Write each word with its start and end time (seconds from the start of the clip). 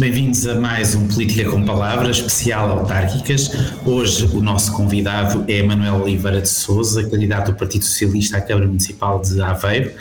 Bem-vindos 0.00 0.46
a 0.46 0.54
mais 0.54 0.94
um 0.94 1.06
Política 1.06 1.50
com 1.50 1.62
Palavras, 1.62 2.16
especial 2.16 2.70
autárquicas. 2.70 3.50
Hoje 3.84 4.24
o 4.34 4.40
nosso 4.40 4.72
convidado 4.72 5.44
é 5.46 5.62
Manuel 5.62 5.96
Oliveira 5.96 6.40
de 6.40 6.48
Souza, 6.48 7.06
candidato 7.06 7.52
do 7.52 7.58
Partido 7.58 7.84
Socialista 7.84 8.38
à 8.38 8.40
Câmara 8.40 8.66
Municipal 8.66 9.20
de 9.20 9.38
Aveiro. 9.42 9.92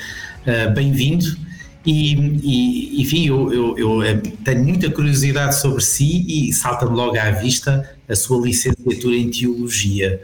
Uh, 0.47 0.73
Bem-vindo. 0.73 1.25
E, 1.85 2.13
e, 2.15 3.01
enfim, 3.01 3.27
eu, 3.27 3.51
eu, 3.51 3.77
eu, 3.77 4.03
eh, 4.03 4.21
tenho 4.45 4.63
muita 4.63 4.89
curiosidade 4.89 5.55
sobre 5.57 5.83
si 5.83 6.25
e 6.29 6.53
salta-me 6.53 6.95
logo 6.95 7.19
à 7.19 7.31
vista 7.31 7.93
a 8.07 8.15
sua 8.15 8.41
licenciatura 8.41 9.17
em 9.17 9.29
Teologia. 9.29 10.21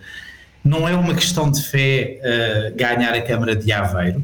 Não 0.64 0.88
é 0.88 0.96
uma 0.96 1.14
questão 1.14 1.52
de 1.52 1.62
fé 1.62 2.22
uh, 2.22 2.78
ganhar 2.78 3.14
a 3.14 3.22
Câmara 3.22 3.54
de 3.54 3.74
Aveiro? 3.74 4.24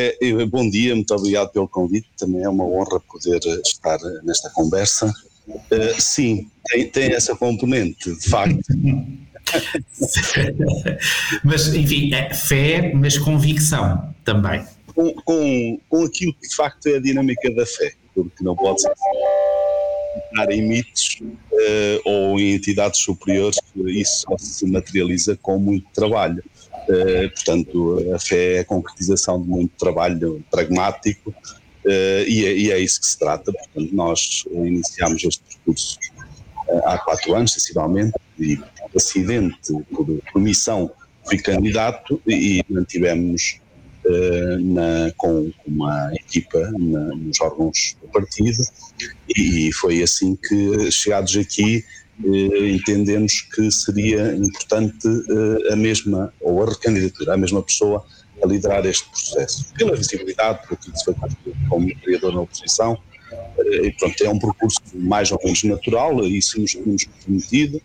É, 0.00 0.46
bom 0.46 0.70
dia, 0.70 0.94
muito 0.94 1.12
obrigado 1.12 1.50
pelo 1.50 1.66
convite. 1.66 2.08
Também 2.16 2.44
é 2.44 2.48
uma 2.48 2.64
honra 2.64 3.00
poder 3.00 3.40
eh, 3.44 3.60
estar 3.66 3.98
nesta 4.22 4.48
conversa. 4.50 5.12
Uh, 5.48 6.00
sim, 6.00 6.48
tem, 6.68 6.88
tem, 6.88 7.12
essa 7.12 7.34
componente, 7.34 8.14
de 8.14 8.28
facto. 8.28 8.60
mas, 11.42 11.74
enfim, 11.74 12.14
é 12.14 12.32
fé, 12.32 12.92
mas 12.94 13.18
convicção 13.18 14.14
também. 14.24 14.64
Com, 14.94 15.12
com, 15.14 15.80
com 15.88 16.04
aquilo 16.04 16.32
que 16.34 16.48
de 16.48 16.54
facto 16.54 16.86
é 16.86 16.96
a 16.96 17.00
dinâmica 17.00 17.52
da 17.52 17.66
fé, 17.66 17.94
porque 18.14 18.44
não 18.44 18.54
pode 18.54 18.82
ser 18.82 18.92
entrar 20.30 20.52
em 20.52 20.62
mitos 20.62 21.18
uh, 21.22 22.00
ou 22.04 22.38
em 22.38 22.54
entidades 22.54 23.00
superiores, 23.00 23.58
isso 23.86 24.26
só 24.28 24.38
se 24.38 24.64
materializa 24.66 25.36
com 25.36 25.58
muito 25.58 25.88
trabalho. 25.92 26.44
Uh, 26.88 27.28
portanto, 27.34 28.14
a 28.14 28.18
fé 28.18 28.56
é 28.56 28.58
a 28.60 28.64
concretização 28.64 29.42
de 29.42 29.48
muito 29.48 29.72
trabalho 29.78 30.42
pragmático 30.50 31.30
uh, 31.30 32.24
e, 32.26 32.46
é, 32.46 32.56
e, 32.56 32.70
é, 32.72 32.78
isso 32.78 33.00
que 33.00 33.06
se 33.06 33.18
trata. 33.18 33.52
Portanto, 33.52 33.94
nós 33.94 34.44
iniciámos 34.50 35.22
este 35.22 35.42
percurso 35.44 35.98
há 36.84 36.98
quatro 36.98 37.34
anos, 37.34 37.52
sensivelmente, 37.52 38.14
e 38.38 38.56
por 38.56 38.90
acidente, 38.96 39.72
por, 39.90 40.06
por 40.32 40.40
missão, 40.40 40.90
fui 41.26 41.38
candidato 41.38 42.20
e 42.26 42.64
mantivemos 42.68 43.60
uh, 44.04 44.58
na, 44.60 45.12
com 45.16 45.52
uma 45.66 46.10
equipa 46.14 46.58
na, 46.78 47.14
nos 47.14 47.40
órgãos 47.40 47.96
do 48.00 48.08
partido 48.08 48.62
e, 49.28 49.70
foi 49.74 50.02
assim 50.02 50.36
que, 50.36 50.90
chegados 50.90 51.36
aqui, 51.36 51.84
entendemos 52.24 53.42
que 53.42 53.70
seria 53.70 54.34
importante 54.34 55.06
uh, 55.06 55.72
a 55.72 55.76
mesma, 55.76 56.32
ou 56.40 56.62
a 56.62 56.66
recandidatura, 56.66 57.34
a 57.34 57.36
mesma 57.36 57.62
pessoa 57.62 58.04
a 58.42 58.46
liderar 58.46 58.86
este 58.86 59.08
processo, 59.08 59.72
pela 59.74 59.96
visibilidade, 59.96 60.66
por 60.66 60.74
aquilo 60.74 60.92
que 60.92 60.98
se 60.98 61.04
foi 61.04 61.14
como 61.68 61.94
criador 62.00 62.34
na 62.34 62.40
oposição, 62.42 62.98
e 63.82 63.90
pronto, 63.92 64.24
é 64.24 64.28
um 64.28 64.38
percurso 64.38 64.80
mais 64.94 65.32
ou 65.32 65.40
menos 65.42 65.62
natural, 65.64 66.24
isso 66.24 66.60
nos 66.60 66.72
temos 66.72 67.04
comprometido, 67.04 67.82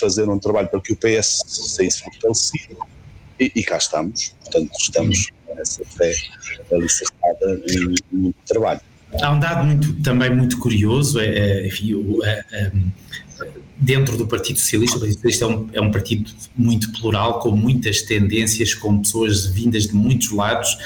fazer 0.00 0.26
um 0.28 0.38
trabalho 0.38 0.68
para 0.68 0.80
que 0.80 0.94
o 0.94 0.96
PS 0.96 1.44
saísse 1.46 2.02
fortalecido, 2.02 2.78
e, 3.38 3.52
e 3.54 3.62
cá 3.62 3.76
estamos, 3.76 4.34
portanto 4.40 4.72
estamos 4.80 5.28
nessa 5.54 5.84
fé 5.84 6.14
alicerçada 6.72 7.62
muito 8.10 8.36
trabalho. 8.46 8.80
Há 9.22 9.32
um 9.32 9.40
dado 9.40 9.64
muito, 9.64 9.94
também 10.02 10.34
muito 10.34 10.58
curioso, 10.58 11.18
é, 11.18 11.26
é 11.26 11.66
enfim, 11.66 11.94
é, 12.24 12.44
é, 12.52 12.72
dentro 13.76 14.16
do 14.16 14.26
Partido 14.26 14.58
Socialista, 14.58 14.96
o 14.96 15.00
Partido 15.00 15.14
Socialista 15.16 15.44
é 15.44 15.48
um, 15.48 15.68
é 15.72 15.80
um, 15.80 15.90
partido 15.90 16.30
muito 16.56 16.92
plural, 16.92 17.38
com 17.38 17.52
muitas 17.52 18.02
tendências, 18.02 18.74
com 18.74 18.98
pessoas 18.98 19.46
vindas 19.46 19.86
de 19.86 19.94
muitos 19.94 20.30
lados, 20.30 20.76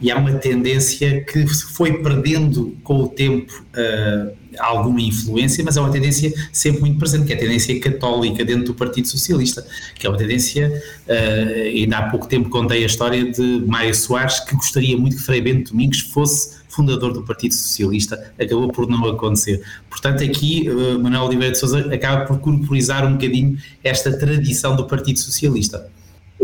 e 0.00 0.10
há 0.10 0.16
uma 0.16 0.34
tendência 0.34 1.24
que 1.24 1.46
foi 1.46 2.02
perdendo 2.02 2.76
com 2.84 3.02
o 3.02 3.08
tempo 3.08 3.64
uh, 3.74 4.32
alguma 4.58 5.00
influência, 5.00 5.64
mas 5.64 5.76
é 5.76 5.80
uma 5.80 5.90
tendência 5.90 6.32
sempre 6.52 6.82
muito 6.82 6.98
presente, 6.98 7.26
que 7.26 7.32
é 7.32 7.36
a 7.36 7.38
tendência 7.38 7.80
católica 7.80 8.44
dentro 8.44 8.66
do 8.66 8.74
Partido 8.74 9.08
Socialista, 9.08 9.66
que 9.94 10.06
é 10.06 10.10
uma 10.10 10.18
tendência, 10.18 10.70
uh, 11.08 11.62
ainda 11.62 11.98
há 11.98 12.10
pouco 12.10 12.28
tempo 12.28 12.50
contei 12.50 12.82
a 12.82 12.86
história 12.86 13.32
de 13.32 13.64
Mário 13.66 13.94
Soares, 13.94 14.40
que 14.40 14.54
gostaria 14.54 14.96
muito 14.96 15.16
que 15.16 15.22
Frei 15.22 15.40
Bento 15.40 15.72
Domingos 15.72 16.00
fosse 16.00 16.61
fundador 16.72 17.12
do 17.12 17.22
Partido 17.22 17.54
Socialista, 17.54 18.32
acabou 18.40 18.68
por 18.72 18.88
não 18.88 19.04
acontecer. 19.04 19.62
Portanto, 19.90 20.24
aqui 20.24 20.68
uh, 20.68 20.98
Manuel 20.98 21.24
Oliveira 21.24 21.52
de 21.52 21.58
Sousa 21.58 21.92
acaba 21.92 22.24
por 22.24 22.40
corporizar 22.40 23.06
um 23.06 23.12
bocadinho 23.12 23.58
esta 23.84 24.16
tradição 24.18 24.74
do 24.74 24.86
Partido 24.86 25.18
Socialista. 25.18 25.90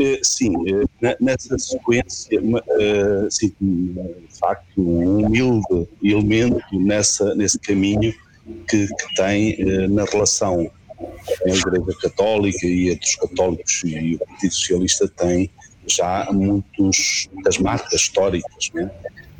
Eh, 0.00 0.20
sim, 0.22 0.52
eh, 1.02 1.16
nessa 1.20 1.58
sequência, 1.58 2.40
sim, 3.30 3.52
de 3.60 4.38
facto, 4.38 4.80
um 4.80 5.26
humilde 5.26 5.88
elemento 6.04 6.62
nessa, 6.72 7.34
nesse 7.34 7.58
caminho 7.58 8.14
que, 8.68 8.86
que 8.86 9.14
tem 9.16 9.56
na 9.88 10.04
relação 10.04 10.70
com 10.96 11.52
a 11.52 11.56
Igreja 11.56 11.98
Católica 12.00 12.66
e 12.66 12.90
entre 12.90 13.08
os 13.08 13.16
católicos 13.16 13.82
e 13.84 14.14
o 14.14 14.18
Partido 14.18 14.54
Socialista 14.54 15.08
tem 15.08 15.50
já 15.86 16.28
muitas 16.30 17.58
marcas 17.60 17.92
históricas, 17.92 18.70
né? 18.74 18.90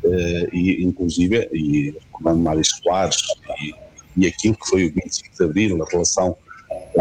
Uh, 0.09 0.55
e 0.55 0.83
inclusive, 0.83 1.49
e 1.53 1.91
recordando 1.91 2.39
Mário 2.39 2.63
Soares 2.65 3.17
e, 3.61 3.73
e 4.17 4.27
aquilo 4.27 4.55
que 4.55 4.67
foi 4.67 4.85
o 4.85 4.93
25 4.93 5.37
de 5.37 5.43
Abril, 5.43 5.83
a 5.83 5.89
relação 5.89 6.35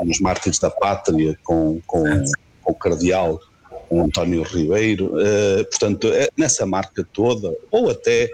dos 0.05 0.21
mártires 0.21 0.59
da 0.59 0.71
pátria 0.71 1.39
com, 1.43 1.81
com, 1.87 2.05
com 2.63 2.73
o 2.73 2.75
cardeal 2.75 3.41
António 3.91 4.43
Ribeiro, 4.43 5.15
uh, 5.17 5.65
portanto, 5.65 6.09
é 6.09 6.29
nessa 6.37 6.67
marca 6.67 7.07
toda, 7.13 7.55
ou 7.71 7.91
até 7.91 8.31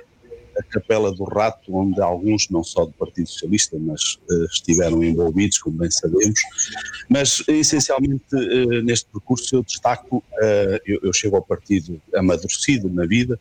a 0.58 0.62
Capela 0.62 1.12
do 1.12 1.24
Rato, 1.24 1.74
onde 1.74 2.00
alguns, 2.00 2.48
não 2.48 2.62
só 2.62 2.84
do 2.84 2.92
Partido 2.92 3.28
Socialista, 3.28 3.76
mas 3.78 4.18
uh, 4.30 4.44
estiveram 4.52 5.02
envolvidos, 5.02 5.58
como 5.58 5.78
bem 5.78 5.90
sabemos. 5.90 6.40
Mas, 7.08 7.42
essencialmente, 7.48 8.24
uh, 8.32 8.82
neste 8.82 9.06
percurso 9.10 9.56
eu 9.56 9.62
destaco, 9.62 10.18
uh, 10.18 10.80
eu, 10.86 11.00
eu, 11.02 11.12
chego 11.12 11.36
ao 11.36 11.42
partido 11.42 12.00
amadurecido 12.14 12.88
na 12.88 13.06
vida, 13.06 13.38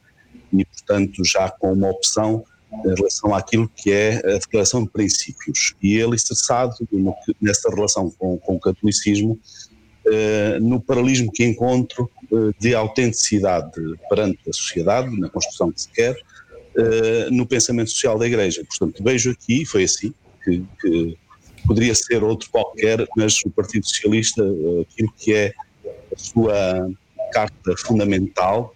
e, 0.61 0.65
portanto, 0.65 1.23
já 1.25 1.49
com 1.49 1.73
uma 1.73 1.89
opção 1.89 2.43
em 2.85 2.95
relação 2.95 3.33
àquilo 3.35 3.69
que 3.69 3.91
é 3.91 4.17
a 4.17 4.37
declaração 4.37 4.83
de 4.83 4.89
princípios. 4.89 5.75
E 5.81 5.95
ele 5.95 6.15
estressado 6.15 6.75
nessa 7.39 7.69
relação 7.69 8.09
com, 8.09 8.37
com 8.37 8.55
o 8.55 8.59
catolicismo, 8.59 9.39
eh, 10.05 10.59
no 10.59 10.81
paralelismo 10.81 11.31
que 11.31 11.45
encontro 11.45 12.09
eh, 12.31 12.51
de 12.59 12.75
autenticidade 12.75 13.71
perante 14.09 14.39
a 14.49 14.53
sociedade, 14.53 15.17
na 15.17 15.29
construção 15.29 15.71
que 15.71 15.81
se 15.81 15.89
quer, 15.89 16.17
eh, 16.77 17.29
no 17.31 17.45
pensamento 17.45 17.91
social 17.91 18.17
da 18.17 18.27
Igreja. 18.27 18.65
Portanto, 18.67 19.03
vejo 19.03 19.31
aqui, 19.31 19.65
foi 19.65 19.83
assim, 19.83 20.13
que, 20.43 20.63
que 20.81 21.17
poderia 21.65 21.95
ser 21.95 22.23
outro 22.23 22.49
qualquer, 22.49 23.07
mas 23.15 23.39
o 23.45 23.49
Partido 23.49 23.87
Socialista, 23.87 24.43
aquilo 24.81 25.13
que 25.17 25.33
é 25.33 25.53
a 26.13 26.17
sua 26.17 26.89
carta 27.31 27.75
fundamental, 27.77 28.75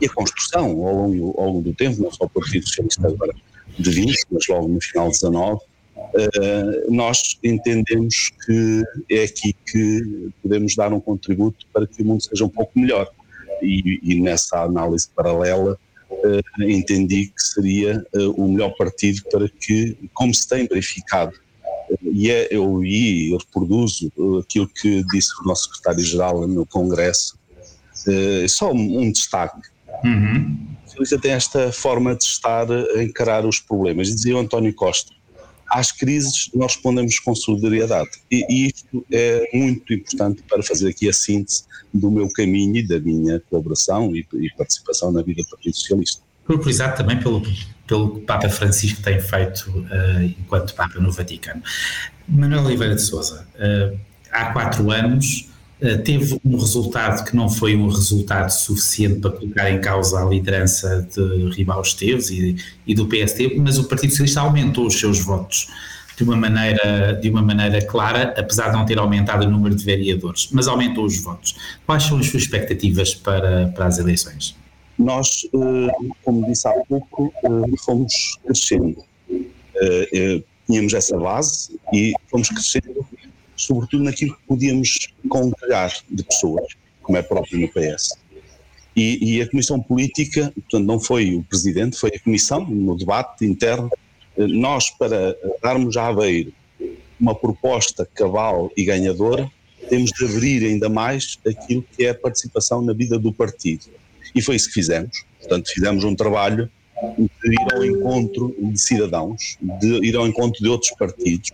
e 0.00 0.06
a 0.06 0.08
construção 0.10 0.64
ao 0.86 0.94
longo, 0.94 1.34
ao 1.38 1.46
longo 1.46 1.62
do 1.62 1.74
tempo, 1.74 2.02
não 2.02 2.10
só 2.10 2.24
o 2.24 2.28
Partido 2.28 2.66
Socialista 2.66 3.06
agora 3.06 3.32
de 3.78 3.90
20, 3.90 4.26
mas 4.30 4.46
logo 4.48 4.68
no 4.68 4.80
final 4.80 5.06
de 5.06 5.12
19, 5.12 5.60
uh, 5.96 6.92
nós 6.92 7.38
entendemos 7.42 8.30
que 8.44 8.82
é 9.10 9.24
aqui 9.24 9.54
que 9.66 10.30
podemos 10.42 10.74
dar 10.74 10.92
um 10.92 11.00
contributo 11.00 11.66
para 11.72 11.86
que 11.86 12.02
o 12.02 12.04
mundo 12.04 12.22
seja 12.22 12.44
um 12.44 12.48
pouco 12.48 12.78
melhor. 12.78 13.08
E, 13.62 14.00
e 14.02 14.20
nessa 14.20 14.62
análise 14.62 15.08
paralela, 15.14 15.78
uh, 16.10 16.62
entendi 16.64 17.26
que 17.26 17.42
seria 17.42 18.04
uh, 18.14 18.30
o 18.32 18.48
melhor 18.48 18.74
partido 18.76 19.22
para 19.30 19.48
que, 19.48 19.96
como 20.12 20.34
se 20.34 20.48
tem 20.48 20.66
verificado, 20.66 21.32
e 22.02 22.30
é, 22.30 22.48
eu 22.50 22.82
e 22.82 23.36
reproduzo 23.36 24.10
aquilo 24.40 24.66
que 24.66 25.04
disse 25.12 25.30
o 25.42 25.46
nosso 25.46 25.64
secretário-geral 25.64 26.46
no 26.46 26.64
Congresso, 26.64 27.38
só 28.48 28.72
um, 28.72 29.10
destaque 29.10 29.72
Uhum. 30.04 30.58
O 30.84 30.88
socialista 30.88 31.18
tem 31.18 31.32
esta 31.32 31.72
forma 31.72 32.14
de 32.14 32.24
estar 32.24 32.66
a 32.70 33.02
encarar 33.02 33.46
os 33.46 33.58
problemas. 33.58 34.08
Dizia 34.08 34.36
o 34.36 34.40
António 34.40 34.74
Costa, 34.74 35.12
às 35.70 35.90
crises 35.90 36.50
nós 36.54 36.74
respondemos 36.74 37.18
com 37.18 37.34
solidariedade. 37.34 38.10
E, 38.30 38.44
e 38.48 38.66
isto 38.68 39.06
é 39.10 39.48
muito 39.54 39.92
importante 39.92 40.42
para 40.48 40.62
fazer 40.62 40.90
aqui 40.90 41.08
a 41.08 41.12
síntese 41.12 41.64
do 41.92 42.10
meu 42.10 42.30
caminho 42.32 42.76
e 42.76 42.86
da 42.86 43.00
minha 43.00 43.40
colaboração 43.40 44.14
e, 44.14 44.26
e 44.34 44.50
participação 44.56 45.10
na 45.12 45.22
vida 45.22 45.42
do 45.42 45.48
Partido 45.48 45.74
Socialista. 45.74 46.22
Corporizado 46.44 46.96
também 46.96 47.18
pelo, 47.18 47.42
pelo 47.86 48.20
Papa 48.20 48.48
Francisco 48.48 49.00
tem 49.02 49.20
feito 49.20 49.70
uh, 49.70 50.22
enquanto 50.22 50.74
Papa 50.74 50.98
no 50.98 51.12
Vaticano. 51.12 51.62
Manuel 52.28 52.64
Oliveira 52.64 52.94
de 52.94 53.02
Souza, 53.02 53.46
uh, 53.54 53.98
há 54.30 54.46
quatro 54.52 54.90
anos 54.90 55.48
eh, 55.48 55.51
teve 56.04 56.38
um 56.44 56.56
resultado 56.56 57.24
que 57.24 57.34
não 57.34 57.48
foi 57.48 57.76
um 57.76 57.88
resultado 57.88 58.50
suficiente 58.50 59.20
para 59.20 59.30
colocar 59.30 59.70
em 59.70 59.80
causa 59.80 60.20
a 60.20 60.24
liderança 60.24 61.06
de 61.14 61.50
Ribal 61.50 61.82
Esteves 61.82 62.30
e, 62.30 62.56
e, 62.86 62.94
do 62.94 63.06
PST, 63.06 63.56
mas 63.58 63.78
o 63.78 63.84
Partido 63.84 64.10
Socialista 64.10 64.40
aumentou 64.40 64.86
os 64.86 64.98
seus 64.98 65.20
votos 65.20 65.68
de 66.16 66.24
uma 66.24 66.36
maneira, 66.36 67.18
de 67.20 67.30
uma 67.30 67.42
maneira 67.42 67.84
clara, 67.84 68.34
apesar 68.36 68.68
de 68.68 68.76
não 68.76 68.84
ter 68.84 68.98
aumentado 68.98 69.46
o 69.46 69.50
número 69.50 69.74
de 69.74 69.84
vereadores, 69.84 70.48
mas 70.52 70.68
aumentou 70.68 71.04
os 71.04 71.20
votos. 71.20 71.56
Quais 71.86 72.02
são 72.04 72.18
as 72.18 72.26
suas 72.26 72.42
expectativas 72.44 73.14
para, 73.14 73.68
para 73.68 73.86
as 73.86 73.98
eleições? 73.98 74.54
Nós, 74.98 75.48
eh, 75.54 76.10
como 76.22 76.46
disse 76.46 76.68
há 76.68 76.72
pouco, 76.86 77.32
eh, 77.44 77.76
fomos 77.84 78.38
crescendo 78.44 79.02
tínhamos 80.66 80.94
essa 80.94 81.18
base 81.18 81.78
e 81.92 82.12
fomos 82.30 82.48
crescendo, 82.48 83.06
sobretudo 83.56 84.04
naquilo 84.04 84.34
que 84.34 84.42
podíamos 84.46 85.12
congregar 85.32 85.90
de 86.10 86.22
pessoas, 86.22 86.74
como 87.00 87.16
é 87.16 87.22
próprio 87.22 87.58
no 87.58 87.68
PS. 87.68 88.18
E, 88.94 89.36
e, 89.36 89.40
a 89.40 89.48
Comissão 89.48 89.80
Política, 89.80 90.52
portanto, 90.54 90.84
não 90.84 91.00
foi 91.00 91.34
o 91.34 91.42
Presidente, 91.42 91.96
foi 91.96 92.10
a 92.10 92.20
Comissão, 92.20 92.66
no 92.66 92.94
debate 92.94 93.46
interno, 93.46 93.90
nós, 94.36 94.90
para 94.90 95.34
darmos 95.62 95.96
a 95.96 96.08
Aveiro 96.08 96.52
uma 97.18 97.34
proposta 97.34 98.06
cabal 98.14 98.70
e 98.76 98.84
ganhadora, 98.84 99.50
temos 99.88 100.10
de 100.10 100.24
abrir 100.26 100.66
ainda 100.66 100.90
mais 100.90 101.38
aquilo 101.46 101.82
que 101.96 102.04
é 102.04 102.10
a 102.10 102.14
participação 102.14 102.82
na 102.82 102.92
vida 102.92 103.18
do 103.18 103.32
partido. 103.32 103.86
E 104.34 104.42
foi 104.42 104.56
isso 104.56 104.68
que 104.68 104.74
fizemos. 104.74 105.24
Portanto, 105.38 105.70
fizemos 105.72 106.04
um 106.04 106.14
trabalho 106.14 106.70
de 107.16 107.52
ir 107.52 107.74
ao 107.74 107.84
encontro 107.84 108.54
de 108.58 108.78
cidadãos, 108.78 109.56
de 109.80 110.06
ir 110.06 110.16
ao 110.16 110.26
encontro 110.26 110.62
de 110.62 110.68
outros 110.68 110.92
partidos, 110.92 111.50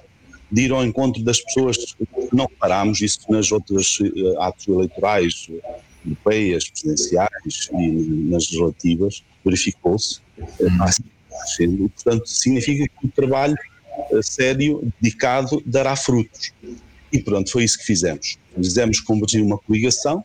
de 0.50 0.62
ir 0.62 0.72
ao 0.72 0.84
encontro 0.84 1.22
das 1.22 1.40
pessoas 1.40 1.76
que 1.76 2.06
não 2.32 2.48
parámos, 2.58 3.00
isso 3.00 3.20
nas 3.28 3.52
outras 3.52 3.98
uh, 4.00 4.40
atos 4.40 4.66
eleitorais 4.66 5.50
europeias, 6.04 6.68
presidenciais 6.70 7.68
e 7.72 7.90
nas 8.30 8.44
legislativas, 8.44 9.24
verificou-se. 9.44 10.20
Uh, 10.38 11.88
portanto, 11.94 12.26
significa 12.26 12.88
que 12.88 13.06
o 13.06 13.10
trabalho 13.10 13.56
uh, 14.10 14.22
sério, 14.22 14.90
dedicado, 15.00 15.62
dará 15.66 15.94
frutos. 15.96 16.52
E 17.12 17.18
pronto, 17.18 17.50
foi 17.50 17.64
isso 17.64 17.78
que 17.78 17.84
fizemos. 17.84 18.38
Fizemos 18.54 19.00
convergir 19.00 19.42
uma 19.42 19.58
coligação 19.58 20.24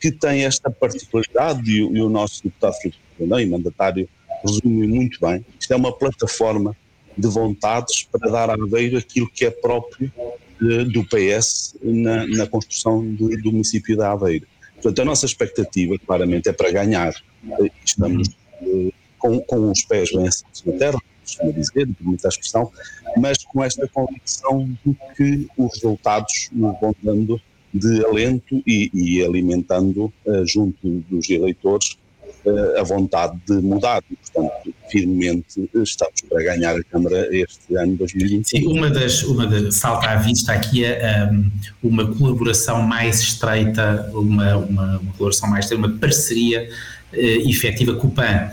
que 0.00 0.10
tem 0.10 0.44
esta 0.44 0.68
particularidade, 0.68 1.70
e, 1.70 1.78
e 1.78 2.02
o 2.02 2.08
nosso 2.08 2.42
deputado 2.42 2.74
Filipe 2.74 2.98
e 3.20 3.46
mandatário 3.46 4.08
resume 4.44 4.86
muito 4.88 5.20
bem. 5.20 5.44
Isto 5.58 5.72
é 5.72 5.76
uma 5.76 5.96
plataforma 5.96 6.76
de 7.16 7.28
vontades 7.28 8.08
para 8.10 8.30
dar 8.30 8.50
a 8.50 8.54
Aveiro 8.54 8.98
aquilo 8.98 9.30
que 9.30 9.44
é 9.44 9.50
próprio 9.50 10.12
eh, 10.60 10.84
do 10.84 11.04
PS 11.04 11.76
na, 11.82 12.26
na 12.26 12.46
construção 12.46 13.04
do, 13.14 13.28
do, 13.40 13.52
município 13.52 13.96
de 13.96 14.02
Aveiro. 14.02 14.46
Portanto, 14.74 15.02
a 15.02 15.04
nossa 15.04 15.26
expectativa, 15.26 15.98
claramente, 15.98 16.48
é 16.48 16.52
para 16.52 16.70
ganhar. 16.70 17.14
Eh, 17.60 17.70
estamos 17.84 18.28
eh, 18.62 18.92
com, 19.18 19.40
com 19.40 19.70
os 19.70 19.82
pés 19.82 20.12
bem 20.12 20.26
assentos 20.26 20.62
na 20.64 20.72
terra, 20.74 20.98
costuma 21.22 21.52
dizer, 21.52 21.88
permite 21.94 22.26
a 22.26 22.28
expressão, 22.28 22.70
mas 23.16 23.38
com 23.44 23.64
esta 23.64 23.88
convicção 23.88 24.68
de 24.84 24.96
que 25.16 25.48
os 25.56 25.74
resultados 25.74 26.48
nos 26.52 26.78
vão 26.80 26.94
dando 27.02 27.40
de 27.72 28.04
alento 28.04 28.62
e, 28.66 28.90
e 28.94 29.24
alimentando 29.24 30.12
junto 30.44 30.88
dos 31.10 31.28
eleitores 31.28 31.96
a 32.78 32.82
vontade 32.82 33.38
de 33.46 33.54
mudar 33.54 34.02
e, 34.10 34.16
portanto, 34.16 34.74
firmemente 34.90 35.68
estamos 35.74 36.20
para 36.28 36.42
ganhar 36.42 36.76
a 36.76 36.84
Câmara 36.84 37.28
este 37.34 37.76
ano 37.76 37.96
2025. 37.96 38.44
Sim, 38.48 38.78
uma 38.78 38.90
das, 38.90 39.22
uma 39.22 39.46
das 39.46 39.74
salta 39.76 40.10
à 40.10 40.16
vista 40.16 40.52
aqui 40.52 40.84
é 40.84 41.28
um, 41.32 41.50
uma 41.82 42.06
colaboração 42.14 42.82
mais 42.82 43.20
estreita, 43.20 44.10
uma, 44.12 44.56
uma, 44.56 44.98
uma 44.98 45.12
colaboração 45.12 45.48
mais 45.48 45.64
estreita, 45.64 45.86
uma 45.86 45.98
parceria 45.98 46.68
uh, 47.12 47.48
efetiva 47.48 47.94
com 47.94 48.08
o 48.08 48.10
PAN. 48.10 48.50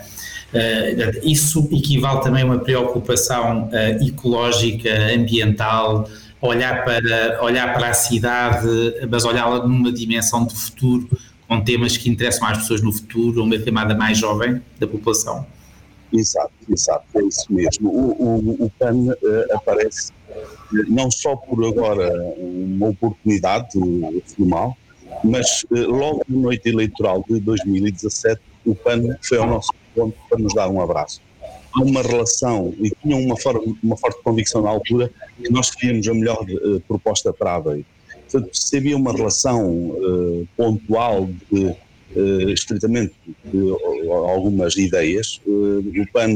Uh, 0.54 1.28
isso 1.30 1.70
equivale 1.72 2.22
também 2.22 2.44
a 2.44 2.46
uma 2.46 2.60
preocupação 2.60 3.70
uh, 3.70 4.06
ecológica, 4.06 4.90
ambiental, 5.14 6.10
olhar 6.42 6.84
para, 6.84 7.44
olhar 7.44 7.74
para 7.74 7.90
a 7.90 7.94
cidade, 7.94 8.68
mas 9.10 9.24
olhá-la 9.26 9.66
numa 9.68 9.92
dimensão 9.92 10.46
de 10.46 10.56
futuro 10.56 11.08
com 11.52 11.60
temas 11.60 11.98
que 11.98 12.10
interessam 12.10 12.48
às 12.48 12.60
pessoas 12.60 12.82
no 12.82 12.94
futuro, 12.94 13.44
uma 13.44 13.60
camada 13.60 13.94
mais 13.94 14.18
jovem 14.18 14.62
da 14.80 14.88
população. 14.88 15.46
Exato, 16.14 16.54
exato, 16.70 17.06
é 17.16 17.24
isso 17.24 17.46
mesmo. 17.50 17.90
O, 17.90 18.24
o, 18.24 18.66
o 18.68 18.72
PAN 18.80 18.96
uh, 18.96 19.18
aparece 19.54 20.14
uh, 20.30 20.86
não 20.88 21.12
só 21.12 21.36
por 21.36 21.62
agora 21.66 22.10
uma 22.38 22.88
oportunidade 22.88 23.78
formal, 24.34 24.78
mas 25.26 25.64
uh, 25.64 25.92
logo 25.92 26.24
na 26.30 26.38
noite 26.38 26.70
eleitoral 26.70 27.26
de 27.30 27.38
2017 27.42 28.40
o 28.66 28.74
PAN 28.74 29.18
foi 29.22 29.38
ao 29.38 29.48
nosso 29.48 29.74
ponto 29.94 30.18
para 30.30 30.40
nos 30.40 30.54
dar 30.54 30.70
um 30.70 30.80
abraço. 30.80 31.20
Há 31.76 31.82
uma 31.82 32.02
relação 32.02 32.74
e 32.80 32.92
tinha 33.04 33.18
uma, 33.18 33.36
forma, 33.36 33.76
uma 33.84 33.98
forte 33.98 34.24
convicção 34.24 34.62
na 34.62 34.70
altura 34.70 35.12
que 35.36 35.52
nós 35.52 35.70
queríamos 35.70 36.08
a 36.08 36.14
melhor 36.14 36.46
proposta 36.88 37.34
para 37.34 37.52
a 37.52 37.56
Aveiro 37.56 37.86
Portanto, 38.32 38.50
se 38.54 38.78
havia 38.78 38.96
uma 38.96 39.12
relação 39.12 39.90
uh, 39.90 40.48
pontual 40.56 41.30
de 41.52 41.66
uh, 41.66 42.54
de 43.52 43.58
uh, 43.58 44.14
algumas 44.14 44.78
ideias, 44.78 45.42
o 45.46 46.12
PAN 46.14 46.30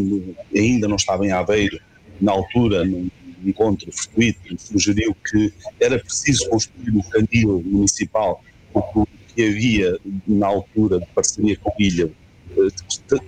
ainda 0.54 0.88
não 0.88 0.98
estava 0.98 1.26
em 1.26 1.32
Aveiro 1.32 1.80
na 2.20 2.34
altura, 2.34 2.84
num 2.84 3.10
encontro 3.46 3.90
fortuito, 3.92 4.56
sugeriu 4.58 5.16
que 5.30 5.54
era 5.80 6.00
preciso 6.00 6.50
construir 6.50 6.92
um 6.92 7.02
canil 7.02 7.62
municipal, 7.66 8.44
porque 8.74 9.00
o 9.00 9.08
que 9.34 9.48
havia 9.48 9.98
na 10.28 10.48
altura 10.48 11.00
de 11.00 11.06
parceria 11.08 11.58
com 11.58 11.70
a 11.70 11.76
Ilha 11.80 12.10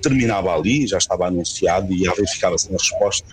terminava 0.01 0.53
ali, 0.53 0.87
já 0.87 0.97
estava 0.97 1.27
anunciado 1.27 1.93
e 1.93 2.07
Aveiro 2.07 2.29
ficava 2.29 2.57
sem 2.57 2.71
resposta 2.71 3.27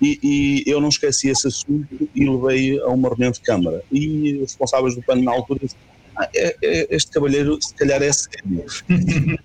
e, 0.00 0.18
e, 0.22 0.70
eu 0.70 0.80
não 0.80 0.88
esqueci 0.88 1.28
esse 1.28 1.46
assunto 1.46 2.08
e 2.14 2.28
levei 2.28 2.80
a 2.80 2.88
uma 2.88 3.08
reunião 3.08 3.30
de 3.30 3.40
Câmara. 3.40 3.82
E 3.92 4.34
os 4.36 4.52
responsáveis 4.52 4.94
do 4.94 5.02
plano 5.02 5.22
na 5.22 5.32
altura 5.32 5.60
disseram, 5.60 5.84
ah, 6.16 6.28
é, 6.34 6.56
é, 6.62 6.86
este 6.90 7.10
cavalheiro 7.10 7.58
se 7.60 7.74
calhar 7.74 8.02
é 8.02 8.12
sério. 8.12 8.64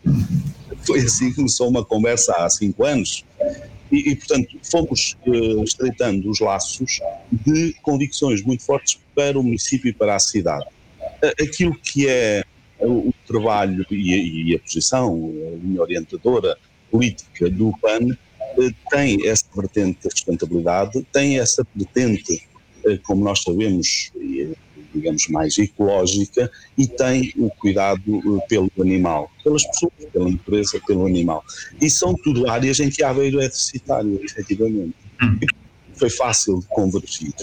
Foi 0.86 1.00
assim 1.00 1.30
que 1.30 1.36
começou 1.36 1.70
uma 1.70 1.84
conversa 1.84 2.34
há 2.38 2.50
cinco 2.50 2.86
anos. 2.86 3.26
E, 3.92 4.12
e 4.12 4.16
portanto, 4.16 4.58
fomos 4.64 5.16
uh, 5.28 5.64
estreitando 5.64 6.30
os 6.30 6.40
laços 6.40 7.00
de 7.32 7.74
convicções 7.82 8.42
muito 8.42 8.64
fortes 8.64 9.00
para 9.14 9.40
o 9.40 9.44
município 9.44 9.90
e 9.90 9.94
para 9.94 10.16
a 10.16 10.20
cidade. 10.20 10.66
Aquilo 11.40 11.76
que 11.76 12.08
é 12.08 12.44
o 12.80 13.14
trabalho 13.28 13.86
e, 13.90 14.52
e 14.52 14.56
a 14.56 14.60
posição, 14.60 15.14
a 15.14 15.66
linha 15.66 15.82
orientadora 15.82 16.58
política 16.92 17.50
do 17.50 17.72
PAN 17.80 18.18
tem 18.90 19.28
essa 19.28 19.46
vertente 19.56 20.00
da 20.04 20.10
sustentabilidade, 20.10 21.06
tem 21.12 21.40
essa 21.40 21.66
vertente, 21.76 22.48
eh, 22.86 22.98
como 23.04 23.24
nós 23.24 23.42
sabemos, 23.42 24.12
eh, 24.16 24.56
digamos, 24.94 25.28
mais 25.28 25.58
ecológica 25.58 26.50
e 26.78 26.88
tem 26.88 27.34
o 27.38 27.50
cuidado 27.50 28.02
pelo 28.48 28.72
animal, 28.80 29.30
pelas 29.44 29.66
pessoas, 29.66 29.94
pela 30.12 30.30
natureza, 30.30 30.82
pelo 30.88 31.06
animal. 31.06 31.44
E 31.82 31.90
são 31.90 32.14
tudo 32.14 32.50
áreas 32.50 32.80
em 32.80 32.90
que 32.90 33.04
a 33.04 33.10
Aveiro 33.10 33.42
é 33.42 33.48
deficitário, 33.48 34.20
efetivamente. 34.24 34.96
Hum. 35.22 35.40
Foi 35.94 36.10
fácil 36.10 36.60
de 36.60 36.68
convergir. 36.68 37.34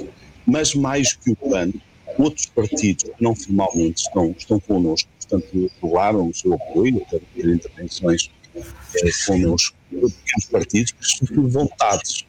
Mas 0.46 0.74
mais 0.74 1.12
que 1.14 1.30
o 1.30 1.36
plano, 1.36 1.74
outros 2.18 2.46
partidos 2.46 3.04
que 3.04 3.22
não 3.22 3.34
formalmente 3.34 4.02
estão, 4.02 4.34
estão 4.36 4.60
connosco, 4.60 5.08
portanto, 5.20 5.70
revelaram 5.80 6.28
o 6.28 6.34
seu 6.34 6.54
apoio, 6.54 7.00
para 7.06 7.20
ter 7.34 7.46
intervenções 7.46 8.30
é, 8.54 9.10
connosco, 9.26 9.76
pequenos 10.10 10.44
partidos, 10.50 10.94
sobretudo 11.00 11.48
vontades. 11.48 12.24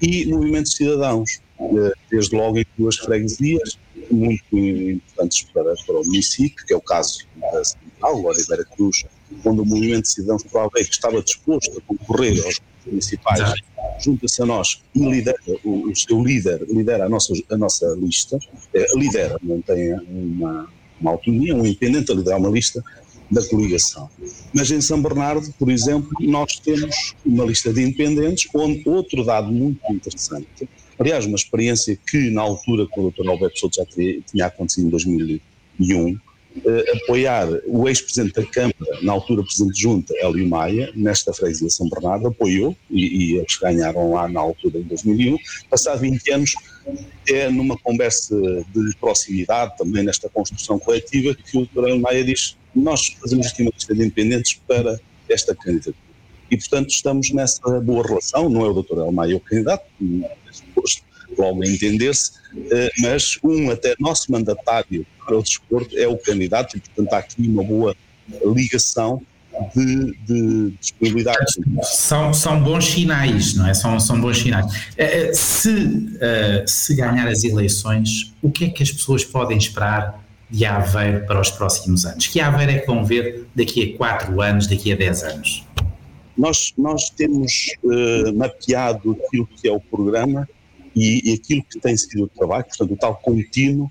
E 0.00 0.26
movimentos 0.26 0.72
cidadãos, 0.72 1.40
eh, 1.60 1.92
desde 2.10 2.36
logo 2.36 2.58
em 2.58 2.66
duas 2.76 2.96
freguesias, 2.96 3.78
muito 4.10 4.56
importantes 4.56 5.42
para, 5.52 5.74
para 5.86 6.00
o 6.00 6.04
município, 6.04 6.64
que 6.64 6.72
é 6.72 6.76
o 6.76 6.80
caso 6.80 7.26
da 7.52 7.64
Central, 7.64 8.24
Oliveira 8.24 8.64
Cruz, 8.64 9.04
onde 9.44 9.60
o 9.60 9.64
movimento 9.64 10.02
de 10.02 10.08
cidadãos 10.10 10.42
de 10.42 10.56
Alveia, 10.56 10.84
que 10.84 10.92
estava 10.92 11.22
disposto 11.22 11.78
a 11.78 11.80
concorrer 11.82 12.42
aos 12.44 12.60
municipais, 12.86 13.52
junta-se 14.00 14.42
a 14.42 14.46
nós 14.46 14.82
e 14.94 15.00
lidera, 15.00 15.38
o, 15.64 15.90
o, 15.90 15.96
seu 15.96 16.22
líder 16.22 16.64
lidera 16.68 17.06
a 17.06 17.08
nossa, 17.08 17.32
a 17.50 17.56
nossa 17.56 17.86
lista, 18.00 18.38
é, 18.74 18.86
lidera, 18.96 19.36
não 19.42 19.60
tem 19.60 19.94
uma, 19.94 20.68
uma 21.00 21.10
autonomia, 21.12 21.54
um 21.54 21.66
independente 21.66 22.10
a 22.10 22.14
liderar 22.14 22.38
uma 22.38 22.48
lista, 22.48 22.82
da 23.30 23.44
coligação. 23.46 24.08
Mas 24.54 24.70
em 24.70 24.80
São 24.80 25.00
Bernardo, 25.00 25.52
por 25.58 25.70
exemplo, 25.70 26.08
nós 26.20 26.58
temos 26.58 27.14
uma 27.24 27.44
lista 27.44 27.72
de 27.72 27.82
independentes, 27.82 28.48
onde 28.54 28.82
outro 28.86 29.24
dado 29.24 29.52
muito 29.52 29.80
interessante, 29.92 30.68
aliás, 30.98 31.26
uma 31.26 31.36
experiência 31.36 31.98
que 32.06 32.30
na 32.30 32.42
altura 32.42 32.86
com 32.86 33.06
o 33.06 33.10
Dr. 33.10 33.28
Alberto 33.28 33.58
Souto 33.58 33.76
já 33.76 33.84
tinha 34.30 34.46
acontecido 34.46 34.86
em 34.86 34.90
2001, 34.90 36.08
eh, 36.08 36.16
apoiar 36.94 37.48
o 37.66 37.88
ex-presidente 37.88 38.34
da 38.34 38.44
Câmara, 38.44 39.02
na 39.02 39.12
altura 39.12 39.42
presidente 39.42 39.74
de 39.74 39.82
junta, 39.82 40.14
Hélio 40.16 40.48
Maia, 40.48 40.90
nesta 40.94 41.32
freguesia 41.32 41.70
São 41.70 41.88
Bernardo, 41.88 42.28
apoiou, 42.28 42.76
e, 42.90 43.32
e, 43.32 43.36
eles 43.36 43.56
ganharam 43.56 44.12
lá 44.12 44.28
na 44.28 44.40
altura, 44.40 44.78
em 44.78 44.82
2001. 44.82 45.36
Passado 45.70 46.00
20 46.00 46.30
anos, 46.32 46.54
é 47.28 47.48
numa 47.50 47.76
conversa 47.78 48.34
de 48.74 48.96
proximidade, 49.00 49.76
também 49.76 50.02
nesta 50.02 50.28
construção 50.28 50.78
coletiva, 50.78 51.34
que 51.34 51.58
o 51.58 51.66
Dr. 51.66 51.98
Maia 52.00 52.24
diz 52.24 52.56
nós 52.74 53.08
fazemos 53.20 53.46
aqui 53.46 53.62
uma 53.62 53.72
lista 53.74 53.94
de 53.94 54.02
independentes 54.02 54.60
para 54.66 55.00
esta 55.28 55.54
candidatura. 55.54 55.96
E, 56.50 56.56
portanto, 56.56 56.90
estamos 56.90 57.30
nessa 57.30 57.80
boa 57.80 58.06
relação, 58.06 58.48
não 58.48 58.64
é 58.64 58.70
o 58.70 58.82
Dr. 58.82 58.98
Elmaio 58.98 59.36
o 59.36 59.40
candidato, 59.40 59.84
posto 60.74 61.02
logo 61.36 61.62
a 61.62 61.66
entender-se, 61.66 62.32
eh, 62.70 62.90
mas 62.98 63.38
um 63.42 63.70
até 63.70 63.94
nosso 63.98 64.30
mandatário 64.30 65.06
para 65.24 65.36
o 65.36 65.42
desporto 65.42 65.96
é 65.96 66.06
o 66.08 66.16
candidato 66.16 66.76
e, 66.76 66.80
portanto, 66.80 67.12
há 67.12 67.18
aqui 67.18 67.46
uma 67.46 67.62
boa 67.62 67.94
ligação 68.44 69.20
de, 69.74 70.16
de 70.26 70.70
disponibilidade. 70.80 71.38
São, 71.82 72.32
são 72.32 72.62
bons 72.62 72.86
sinais, 72.86 73.54
não 73.54 73.66
é? 73.66 73.74
São, 73.74 73.98
são 73.98 74.20
bons 74.20 74.38
sinais. 74.38 74.66
Eh, 74.96 75.28
eh, 75.28 75.34
se, 75.34 76.18
se 76.66 76.94
ganhar 76.94 77.28
as 77.28 77.44
eleições, 77.44 78.34
o 78.40 78.50
que 78.50 78.66
é 78.66 78.68
que 78.70 78.82
as 78.82 78.92
pessoas 78.92 79.24
podem 79.24 79.58
esperar 79.58 80.24
de 80.50 80.64
Aveiro 80.64 81.26
para 81.26 81.40
os 81.40 81.50
próximos 81.50 82.04
anos? 82.04 82.26
Que 82.26 82.40
Aveiro 82.40 82.72
é 82.72 82.78
que 82.78 82.86
vão 82.86 83.04
ver 83.04 83.46
daqui 83.54 83.92
a 83.94 83.96
4 83.96 84.40
anos, 84.40 84.66
daqui 84.66 84.92
a 84.92 84.96
10 84.96 85.22
anos? 85.24 85.66
Nós, 86.36 86.72
nós 86.78 87.10
temos 87.10 87.72
uh, 87.82 88.32
mapeado 88.32 89.18
aquilo 89.26 89.46
que 89.46 89.68
é 89.68 89.72
o 89.72 89.80
programa 89.80 90.48
e, 90.98 91.30
e, 91.30 91.34
aquilo 91.34 91.62
que 91.62 91.78
tem 91.80 91.96
sido 91.96 92.24
o 92.24 92.28
trabalho, 92.28 92.64
portanto, 92.64 92.92
o 92.92 92.96
tal 92.96 93.16
contínuo, 93.16 93.90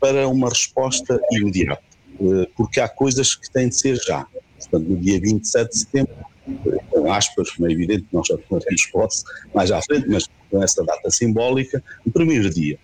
para 0.00 0.28
uma 0.28 0.48
resposta 0.48 1.20
imediata. 1.30 1.82
Uh, 2.20 2.46
porque 2.56 2.80
há 2.80 2.88
coisas 2.88 3.34
que 3.34 3.50
têm 3.50 3.68
de 3.68 3.76
ser 3.76 3.96
já. 3.96 4.26
Portanto, 4.58 4.88
no 4.88 4.96
dia 4.96 5.20
27 5.20 5.70
de 5.70 5.78
setembro, 5.78 6.14
com 6.90 7.12
aspas, 7.12 7.50
como 7.50 7.68
é 7.68 7.72
evidente, 7.72 8.06
nós 8.12 8.26
já 8.26 8.36
tomaremos 8.36 8.86
posse 8.86 9.24
mais 9.54 9.70
à 9.70 9.80
frente, 9.82 10.08
mas 10.08 10.28
com 10.50 10.62
essa 10.62 10.84
data 10.84 11.10
simbólica, 11.10 11.82
no 12.04 12.12
primeiro 12.12 12.50
dia, 12.50 12.78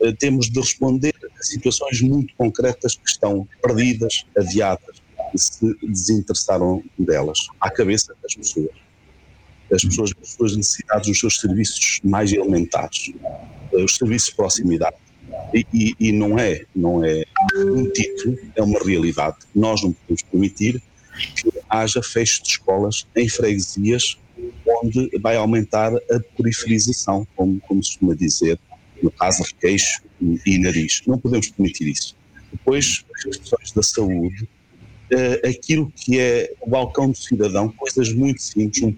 eh, 0.00 0.12
temos 0.12 0.48
de 0.48 0.58
responder 0.58 1.14
a 1.38 1.42
situações 1.42 2.00
muito 2.00 2.32
concretas 2.36 2.94
que 2.94 3.08
estão 3.10 3.46
perdidas, 3.60 4.24
adiadas, 4.36 5.02
se 5.36 5.76
desinteressaram 5.82 6.82
delas, 6.98 7.48
à 7.60 7.70
cabeça 7.70 8.14
das 8.22 8.34
pessoas. 8.34 8.70
As 9.72 9.84
pessoas, 9.84 10.12
as 10.22 10.30
suas 10.30 10.56
necessidades, 10.56 11.08
os 11.08 11.20
seus 11.20 11.40
serviços 11.40 12.00
mais 12.02 12.32
elementares, 12.32 13.12
eh, 13.72 13.84
os 13.84 13.96
serviços 13.96 14.30
de 14.30 14.36
proximidade. 14.36 14.96
E, 15.54 15.66
e, 15.72 15.94
e, 16.00 16.12
não 16.12 16.38
é 16.38 16.64
não 16.74 17.04
é 17.04 17.24
um 17.54 17.88
título, 17.90 18.36
é 18.56 18.62
uma 18.62 18.78
realidade. 18.80 19.36
Nós 19.54 19.82
não 19.82 19.92
podemos 19.92 20.22
permitir 20.22 20.82
que 21.36 21.50
haja 21.68 22.02
fecho 22.02 22.42
de 22.42 22.50
escolas 22.50 23.06
em 23.14 23.28
freguesias 23.28 24.18
onde 24.66 25.10
vai 25.20 25.36
aumentar 25.36 25.94
a 25.94 26.20
periferização, 26.36 27.26
como, 27.34 27.60
como 27.60 27.82
se 27.82 27.90
costuma 27.90 28.14
dizer, 28.14 28.58
no 29.02 29.10
caso 29.10 29.42
requeixo 29.42 30.02
e 30.46 30.58
nariz. 30.58 31.02
Não 31.06 31.18
podemos 31.18 31.48
permitir 31.48 31.88
isso. 31.88 32.16
Depois, 32.52 33.04
as 33.16 33.36
questões 33.36 33.72
da 33.72 33.82
saúde, 33.82 34.48
uh, 35.12 35.48
aquilo 35.48 35.92
que 35.94 36.18
é 36.18 36.52
o 36.60 36.70
balcão 36.70 37.10
do 37.10 37.16
cidadão, 37.16 37.68
coisas 37.70 38.12
muito 38.12 38.42
simples, 38.42 38.82
um 38.82 38.92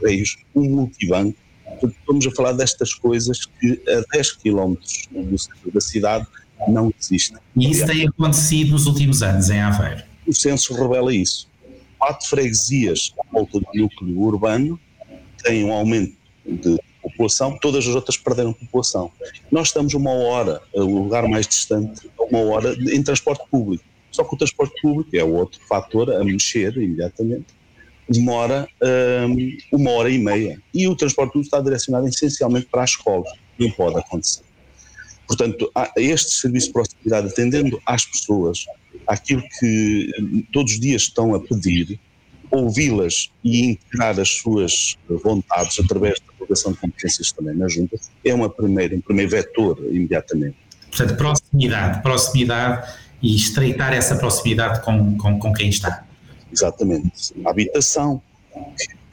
correios, 0.00 0.38
um 0.54 0.68
multibanco, 0.68 1.36
estamos 1.82 2.26
a 2.26 2.30
falar 2.32 2.52
destas 2.52 2.94
coisas 2.94 3.46
que 3.46 3.80
a 3.88 4.02
10 4.12 4.32
km 4.32 4.74
do 5.10 5.38
centro 5.38 5.72
da 5.72 5.80
cidade 5.80 6.26
não 6.68 6.92
existem. 6.98 7.38
E 7.56 7.70
isso 7.70 7.86
tem 7.86 8.06
acontecido 8.06 8.72
nos 8.72 8.86
últimos 8.86 9.22
anos 9.22 9.50
em 9.50 9.60
Aveiro? 9.60 10.02
O 10.26 10.34
censo 10.34 10.74
revela 10.74 11.14
isso. 11.14 11.48
Quatro 11.98 12.28
freguesias 12.28 13.14
à 13.18 13.32
volta 13.32 13.60
do 13.60 13.66
núcleo 13.74 14.20
urbano 14.20 14.80
têm 15.42 15.64
um 15.64 15.72
aumento 15.72 16.16
de 16.46 16.78
população, 17.02 17.58
todas 17.58 17.86
as 17.86 17.94
outras 17.94 18.16
perderam 18.16 18.52
população. 18.52 19.10
Nós 19.50 19.68
estamos 19.68 19.94
uma 19.94 20.10
hora, 20.10 20.60
o 20.74 20.82
lugar 20.82 21.26
mais 21.28 21.46
distante, 21.46 22.10
uma 22.18 22.40
hora 22.40 22.74
em 22.74 23.02
transporte 23.02 23.44
público. 23.50 23.84
Só 24.10 24.24
que 24.24 24.34
o 24.34 24.38
transporte 24.38 24.80
público 24.82 25.16
é 25.16 25.22
outro 25.22 25.60
fator 25.68 26.12
a 26.12 26.24
mexer 26.24 26.76
imediatamente, 26.76 27.46
demora 28.10 28.68
um, 28.82 29.56
uma 29.72 29.90
hora 29.92 30.10
e 30.10 30.18
meia. 30.18 30.60
E 30.74 30.88
o 30.88 30.96
transporte 30.96 31.32
público 31.32 31.46
está 31.46 31.60
direcionado 31.60 32.08
essencialmente 32.08 32.66
para 32.66 32.82
as 32.82 32.90
escolas. 32.90 33.30
Não 33.58 33.70
pode 33.70 33.98
acontecer. 33.98 34.42
Portanto, 35.26 35.70
este 35.96 36.32
serviço 36.32 36.66
de 36.66 36.72
proximidade, 36.72 37.28
atendendo 37.28 37.80
às 37.86 38.04
pessoas, 38.04 38.66
aquilo 39.06 39.42
que 39.60 40.46
todos 40.52 40.72
os 40.72 40.80
dias 40.80 41.02
estão 41.02 41.34
a 41.34 41.40
pedir, 41.40 42.00
ouvi-las 42.50 43.30
e 43.44 43.66
integrar 43.70 44.18
as 44.18 44.28
suas 44.28 44.96
vontades 45.22 45.78
através 45.78 46.18
da 46.18 46.32
aplicação 46.34 46.72
de 46.72 46.78
competências 46.78 47.30
também 47.30 47.54
na 47.54 47.68
Junta, 47.68 47.96
é 48.24 48.34
uma 48.34 48.50
primeira, 48.50 48.96
um 48.96 49.00
primeiro 49.00 49.30
vetor 49.30 49.78
imediatamente. 49.92 50.56
Portanto, 50.88 51.16
proximidade, 51.16 52.02
proximidade 52.02 52.92
e 53.22 53.36
estreitar 53.36 53.92
essa 53.92 54.16
proximidade 54.16 54.84
com, 54.84 55.16
com, 55.16 55.38
com 55.38 55.52
quem 55.52 55.68
está. 55.68 56.04
Exatamente. 56.52 57.32
A 57.44 57.50
habitação, 57.50 58.22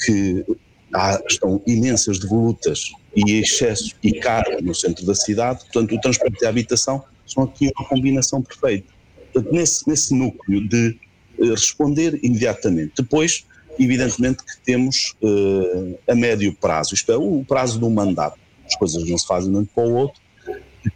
que, 0.03 0.45
há, 0.93 1.21
estão 1.27 1.61
imensas 1.65 2.19
devolutas 2.19 2.91
e 3.15 3.39
excesso 3.39 3.95
e 4.03 4.13
caro 4.19 4.61
no 4.61 4.73
centro 4.73 5.05
da 5.05 5.15
cidade, 5.15 5.59
portanto, 5.65 5.95
o 5.95 6.01
transporte 6.01 6.41
e 6.41 6.45
a 6.45 6.49
habitação 6.49 7.03
são 7.25 7.43
aqui 7.43 7.71
uma 7.77 7.87
combinação 7.87 8.41
perfeita. 8.41 8.91
Portanto, 9.33 9.53
nesse, 9.53 9.87
nesse 9.87 10.13
núcleo 10.13 10.67
de 10.67 10.97
uh, 11.39 11.51
responder 11.51 12.19
imediatamente. 12.23 12.93
Depois, 12.97 13.45
evidentemente 13.79 14.43
que 14.43 14.57
temos 14.61 15.15
uh, 15.21 15.97
a 16.07 16.15
médio 16.15 16.53
prazo, 16.53 16.93
isto 16.93 17.11
é, 17.11 17.17
o 17.17 17.43
prazo 17.47 17.79
do 17.79 17.89
mandato. 17.89 18.39
As 18.65 18.75
coisas 18.75 19.07
não 19.07 19.17
se 19.17 19.27
fazem 19.27 19.51
de 19.51 19.57
um 19.57 19.65
para 19.65 19.83
o 19.83 19.93
outro, 19.93 20.21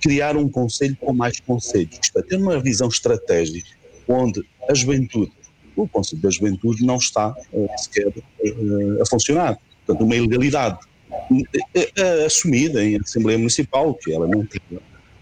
criar 0.02 0.38
um 0.38 0.48
conselho 0.48 0.96
com 0.98 1.14
mais 1.14 1.40
conselhos, 1.40 2.00
isto 2.02 2.18
é, 2.18 2.22
ter 2.22 2.38
uma 2.38 2.60
visão 2.60 2.88
estratégica 2.88 3.70
onde 4.08 4.44
a 4.70 4.74
juventude, 4.74 5.32
o 5.76 5.88
Conselho 5.88 6.22
da 6.22 6.30
Juventude 6.30 6.86
não 6.86 6.98
está 6.98 7.36
uh, 7.54 7.70
sequer 7.78 8.08
uh, 8.08 9.02
a 9.02 9.06
funcionar. 9.06 9.58
Portanto, 9.86 10.06
uma 10.06 10.16
ilegalidade 10.16 10.80
uh, 11.10 12.26
assumida 12.26 12.84
em 12.84 12.98
Assembleia 12.98 13.38
Municipal, 13.38 13.94
que 13.96 14.14
ela 14.14 14.28
não 14.28 14.46
tem. 14.46 14.62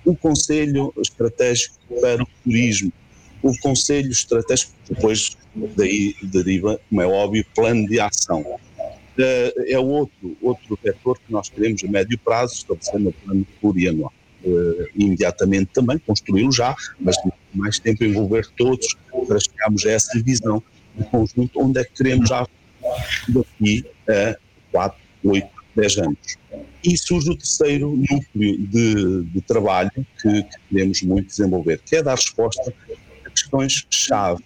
O 0.05 0.15
Conselho 0.15 0.93
Estratégico 0.97 1.75
para 2.01 2.23
o 2.23 2.27
Turismo, 2.43 2.91
o 3.43 3.57
Conselho 3.59 4.11
Estratégico, 4.11 4.73
depois 4.89 5.37
daí 5.75 6.15
deriva, 6.23 6.79
como 6.89 7.01
é 7.01 7.07
óbvio, 7.07 7.45
plano 7.53 7.87
de 7.87 7.99
ação. 7.99 8.43
é 9.17 9.77
outro, 9.77 10.37
outro 10.41 10.79
vetor 10.83 11.17
que 11.19 11.31
nós 11.31 11.49
queremos 11.49 11.83
a 11.83 11.87
médio 11.87 12.17
prazo, 12.17 12.53
estabelecendo 12.55 13.09
o 13.09 13.13
plano 13.13 13.47
plurianual 13.61 14.13
imediatamente 14.95 15.71
também, 15.73 15.97
construí-lo 15.99 16.51
já, 16.51 16.75
mas 16.99 17.15
mais 17.53 17.79
tempo 17.79 18.03
envolver 18.03 18.47
todos 18.57 18.95
para 19.27 19.39
chegarmos 19.39 19.85
a 19.85 19.91
essa 19.91 20.21
visão 20.21 20.63
de 20.95 21.03
conjunto 21.05 21.59
onde 21.61 21.79
é 21.79 21.83
que 21.83 21.93
queremos 21.93 22.29
já 22.29 22.47
daqui 23.27 23.85
a 24.07 24.37
4, 24.71 24.99
8, 25.23 25.47
10 25.75 25.97
anos. 25.97 26.17
E 26.83 26.97
surge 26.97 27.31
o 27.31 27.37
terceiro 27.37 27.95
núcleo 27.95 28.57
de, 28.67 29.23
de 29.23 29.41
trabalho 29.41 29.91
que, 29.93 30.43
que, 30.43 30.57
queremos 30.69 31.01
muito 31.01 31.27
desenvolver, 31.27 31.81
que 31.85 31.97
é 31.97 32.03
dar 32.03 32.15
resposta 32.15 32.73
a 33.25 33.29
questões-chave. 33.29 34.43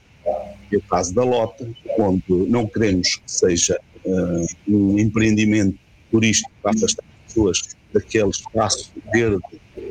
É 0.71 0.77
o 0.77 0.81
caso 0.81 1.13
da 1.13 1.23
Lota, 1.23 1.69
onde 1.99 2.23
não 2.27 2.65
queremos 2.65 3.17
que 3.17 3.31
seja 3.31 3.79
uh, 4.05 4.47
um 4.67 4.97
empreendimento 4.97 5.77
turístico 6.09 6.51
para 6.61 6.71
afastar 6.71 7.05
pessoas 7.27 7.61
daquele 7.93 8.29
espaço 8.29 8.91
verde 9.13 9.43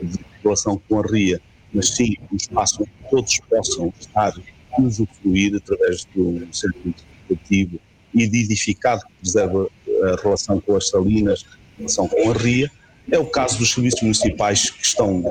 de 0.02 0.18
relação 0.42 0.80
com 0.88 1.00
a 1.00 1.02
RIA, 1.02 1.40
mas 1.72 1.90
sim 1.90 2.16
um 2.32 2.36
espaço 2.36 2.82
onde 2.82 2.90
todos 3.10 3.38
possam 3.48 3.92
estar 3.98 4.32
usufruir 4.78 5.56
através 5.56 6.06
de 6.14 6.20
um 6.20 6.52
centro 6.52 6.94
educativo 7.28 7.78
edificado 8.14 9.02
que 9.02 9.12
preserva 9.20 9.68
a 10.04 10.22
relação 10.22 10.60
com 10.60 10.76
as 10.76 10.88
salinas, 10.88 11.44
a 11.74 11.78
relação 11.78 12.08
com 12.08 12.30
a 12.30 12.32
RIA. 12.34 12.70
É 13.10 13.18
o 13.18 13.26
caso 13.26 13.58
dos 13.58 13.72
serviços 13.72 14.00
municipais 14.02 14.70
que 14.70 14.84
estão 14.84 15.24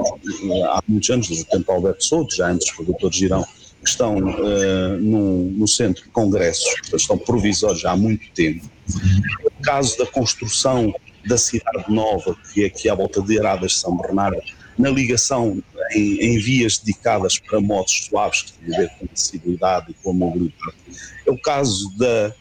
há 0.65 0.81
muitos 0.87 1.09
anos, 1.09 1.27
desde 1.27 1.45
o 1.45 1.47
tempo 1.47 1.65
de 1.65 1.71
Alberto 1.71 2.03
Souto, 2.03 2.35
já 2.35 2.49
antes 2.49 2.75
do 2.75 2.83
Dr. 2.83 3.11
Girão, 3.11 3.45
que 3.81 3.89
estão 3.89 4.17
uh, 4.17 4.97
no, 4.99 5.43
no, 5.51 5.67
centro 5.67 6.03
de 6.03 6.09
congressos, 6.09 6.69
portanto, 6.81 6.99
estão 6.99 7.17
provisórios 7.17 7.81
já 7.81 7.91
há 7.91 7.97
muito 7.97 8.29
tempo. 8.33 8.69
É 9.41 9.47
o 9.47 9.63
caso 9.63 9.97
da 9.97 10.05
construção 10.05 10.93
da 11.25 11.37
cidade 11.37 11.85
nova, 11.87 12.35
que 12.53 12.63
é 12.63 12.67
aqui 12.67 12.89
à 12.89 12.95
volta 12.95 13.21
de 13.21 13.39
Aradas 13.39 13.71
de 13.71 13.77
São 13.77 13.95
Bernardo, 13.95 14.41
na 14.81 14.89
ligação 14.89 15.61
em, 15.93 16.17
em, 16.19 16.39
vias 16.39 16.79
dedicadas 16.79 17.37
para 17.37 17.61
motos 17.61 18.05
suaves, 18.05 18.41
que 18.41 18.53
têm 18.53 18.75
a 18.75 18.79
ver 18.79 18.89
com 18.89 19.05
a 19.05 19.13
acessibilidade 19.13 19.91
e 19.91 19.93
com 20.03 20.09
a 20.09 20.13
mobilidade. 20.13 20.75
É 21.25 21.31
o 21.31 21.37
caso 21.37 21.95
da, 21.97 22.33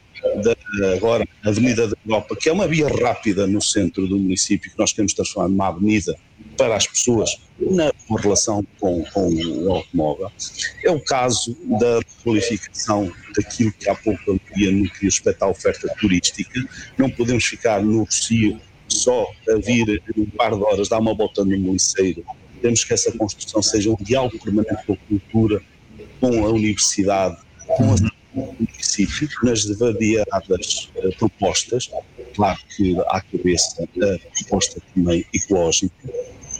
da 0.43 0.95
agora 0.95 1.27
Avenida 1.45 1.87
da 1.87 1.97
Europa, 2.07 2.37
que 2.37 2.49
é 2.49 2.53
uma 2.53 2.67
via 2.67 2.89
rápida 2.89 3.47
no 3.47 3.61
centro 3.61 4.07
do 4.07 4.19
município, 4.19 4.71
que 4.71 4.79
nós 4.79 4.93
queremos 4.93 5.13
transformar 5.13 5.49
numa 5.49 5.69
avenida 5.69 6.17
para 6.57 6.77
as 6.77 6.87
pessoas 6.87 7.39
na 7.59 7.91
relação 8.19 8.65
com, 8.79 9.05
com 9.05 9.29
o 9.31 9.73
automóvel. 9.73 10.31
É 10.85 10.91
o 10.91 11.01
caso 11.01 11.57
da 11.79 12.01
qualificação 12.23 13.11
daquilo 13.37 13.73
que 13.73 13.89
há 13.89 13.95
pouco 13.95 14.21
eu 14.57 14.73
no 14.73 14.91
que 14.91 15.05
respeita 15.05 15.45
à 15.45 15.49
oferta 15.49 15.89
turística. 15.99 16.61
Não 16.99 17.11
podemos 17.11 17.45
ficar 17.45 17.83
no 17.83 18.05
Rocio 18.05 18.61
só 18.91 19.27
a 19.49 19.57
vir 19.57 20.03
um 20.17 20.27
par 20.27 20.55
de 20.55 20.63
horas 20.63 20.89
dar 20.89 20.99
uma 20.99 21.15
volta 21.15 21.45
no 21.45 21.59
Moiceiro. 21.59 22.25
Temos 22.61 22.85
que 22.85 22.93
essa 22.93 23.11
construção 23.13 23.63
seja 23.63 23.91
um 23.91 23.97
diálogo 24.01 24.39
permanente 24.39 24.85
com 24.87 24.93
a 24.93 24.97
cultura, 24.97 25.63
com 26.21 26.45
a 26.45 26.49
universidade, 26.51 27.39
com 27.67 27.95
o 28.35 28.57
município, 28.59 29.29
nas 29.43 29.65
variadas 29.79 30.91
uh, 30.97 31.17
propostas, 31.19 31.91
claro 32.35 32.59
que 32.77 32.97
à 33.09 33.21
cabeça 33.21 33.83
a 33.83 34.39
proposta 34.39 34.81
também 34.95 35.25
ecológica, 35.35 35.93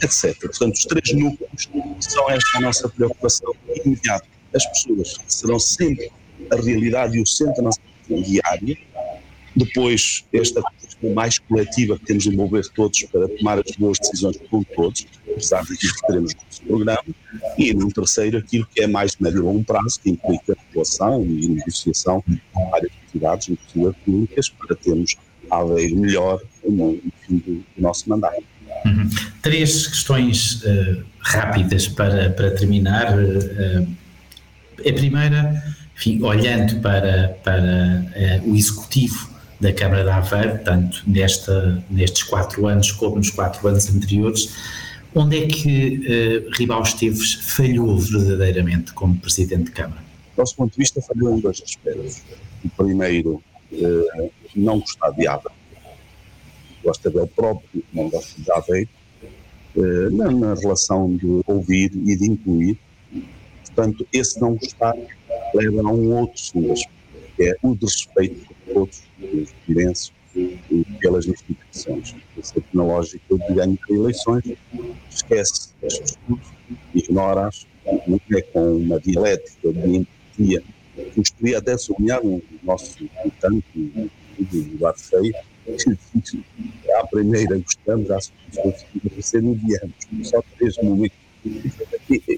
etc. 0.03 0.37
Portanto, 0.39 0.73
os 0.73 0.85
três 0.85 1.13
núcleos 1.13 1.69
são 1.99 2.29
esta 2.29 2.57
a 2.57 2.61
nossa 2.61 2.89
preocupação 2.89 3.53
imediata. 3.85 4.27
As 4.53 4.65
pessoas 4.65 5.15
serão 5.27 5.59
sempre 5.59 6.11
a 6.51 6.55
realidade 6.55 7.17
e 7.17 7.21
o 7.21 7.25
centro 7.25 7.55
da 7.55 7.61
nossa 7.63 7.79
diária. 8.09 8.77
Depois, 9.55 10.23
esta 10.33 10.61
questão 10.79 11.13
mais 11.13 11.37
coletiva 11.39 11.97
que 11.97 12.05
temos 12.05 12.23
de 12.23 12.29
envolver 12.29 12.67
todos 12.69 13.03
para 13.03 13.27
tomar 13.27 13.59
as 13.59 13.75
boas 13.75 13.99
decisões 13.99 14.37
com 14.49 14.63
todos, 14.63 15.05
apesar 15.29 15.61
daquilo 15.61 15.93
que 15.93 16.07
teremos 16.07 16.33
no 16.33 16.67
programa. 16.67 17.03
E, 17.57 17.73
num 17.73 17.89
terceiro, 17.89 18.37
aquilo 18.37 18.67
que 18.73 18.81
é 18.81 18.87
mais 18.87 19.11
de 19.11 19.23
médio 19.23 19.39
e 19.39 19.41
longo 19.41 19.63
prazo, 19.63 19.99
que 19.99 20.09
implica 20.09 20.55
relação 20.73 21.23
e 21.25 21.47
negociação 21.49 22.23
com 22.53 22.69
várias 22.69 22.91
entidades, 23.07 23.49
inclusive 23.49 23.95
públicas, 24.05 24.49
para 24.49 24.75
termos 24.75 25.15
a 25.49 25.61
lei 25.61 25.93
melhor 25.93 26.41
no, 26.63 26.97
fim 27.27 27.37
do 27.37 27.63
nosso 27.77 28.09
mandato. 28.09 28.43
Uhum. 28.85 29.09
Três 29.41 29.87
questões 29.87 30.63
uh, 30.63 31.03
rápidas 31.19 31.87
para, 31.89 32.29
para 32.29 32.51
terminar. 32.51 33.17
Uh, 33.17 33.87
a 34.79 34.93
primeira, 34.93 35.75
enfim, 35.95 36.23
olhando 36.23 36.79
para, 36.79 37.37
para 37.43 38.05
uh, 38.43 38.49
o 38.49 38.55
executivo 38.55 39.30
da 39.61 39.71
Câmara 39.71 40.03
de 40.03 40.09
Aveiro, 40.09 40.59
tanto 40.63 41.03
nesta, 41.07 41.83
nestes 41.89 42.23
quatro 42.23 42.65
anos 42.65 42.91
como 42.91 43.17
nos 43.17 43.29
quatro 43.29 43.65
anos 43.67 43.87
anteriores, 43.93 44.51
onde 45.13 45.43
é 45.43 45.47
que 45.47 46.47
uh, 46.47 46.51
Ribal 46.57 46.81
Esteves 46.81 47.35
falhou 47.55 47.97
verdadeiramente 47.99 48.91
como 48.93 49.15
Presidente 49.17 49.65
de 49.65 49.71
Câmara? 49.71 50.01
Do 50.35 50.39
nosso 50.39 50.55
ponto 50.55 50.71
de 50.71 50.77
vista, 50.77 50.99
falhou 51.01 51.37
em 51.37 51.39
dois 51.39 51.61
aspectos. 51.61 52.23
O 52.65 52.69
primeiro, 52.69 53.43
uh, 53.71 54.31
não 54.55 54.79
gostar 54.79 55.11
de 55.11 55.27
Aveiro. 55.27 55.51
Gosta 56.83 57.11
dele 57.11 57.27
próprio, 57.27 57.83
não 57.93 58.09
gosta 58.09 58.41
de 58.41 58.51
Aveiro, 58.51 58.89
uh, 59.75 60.09
na, 60.15 60.31
na 60.31 60.53
relação 60.55 61.15
de 61.15 61.41
ouvir 61.45 61.91
e 61.93 62.15
de 62.15 62.25
incluir. 62.25 62.79
Portanto, 63.63 64.07
esse 64.11 64.41
não 64.41 64.55
gostar 64.55 64.95
leva 65.53 65.81
a 65.81 65.91
um 65.91 66.13
outro 66.13 66.41
aspecto, 66.71 67.00
é 67.41 67.55
o 67.63 67.75
desrespeito 67.75 68.45
por 68.45 68.73
todos 68.73 69.03
os 69.21 69.49
virenses 69.67 70.11
e 70.35 70.85
pelas 70.99 71.25
instituições. 71.25 72.15
Essa 72.37 72.53
tecnológica 72.55 73.37
de 73.37 73.53
ganho 73.53 73.77
de 73.87 73.93
eleições 73.93 74.43
esquece 75.09 75.69
estes 75.83 76.11
estudos, 76.11 76.47
ignora-as, 76.93 77.67
não 78.07 78.19
é 78.37 78.41
com 78.41 78.77
uma 78.77 78.99
dialética 78.99 79.73
de 79.73 79.97
empatia. 79.97 80.63
Gostaria 81.15 81.57
até 81.57 81.75
de 81.75 81.81
sublinhar 81.81 82.23
o 82.23 82.41
nosso 82.63 82.97
militante, 83.01 83.65
o 83.75 84.09
Eduardo 84.39 84.99
Feio, 84.99 85.33
à 86.95 87.07
primeira 87.07 87.57
gostamos, 87.57 88.11
à 88.11 88.19
segunda 88.21 88.75
terceira 89.09 89.47
odiamos. 89.47 89.95
Só 90.23 90.41
três 90.57 90.77
momentos. 90.77 91.17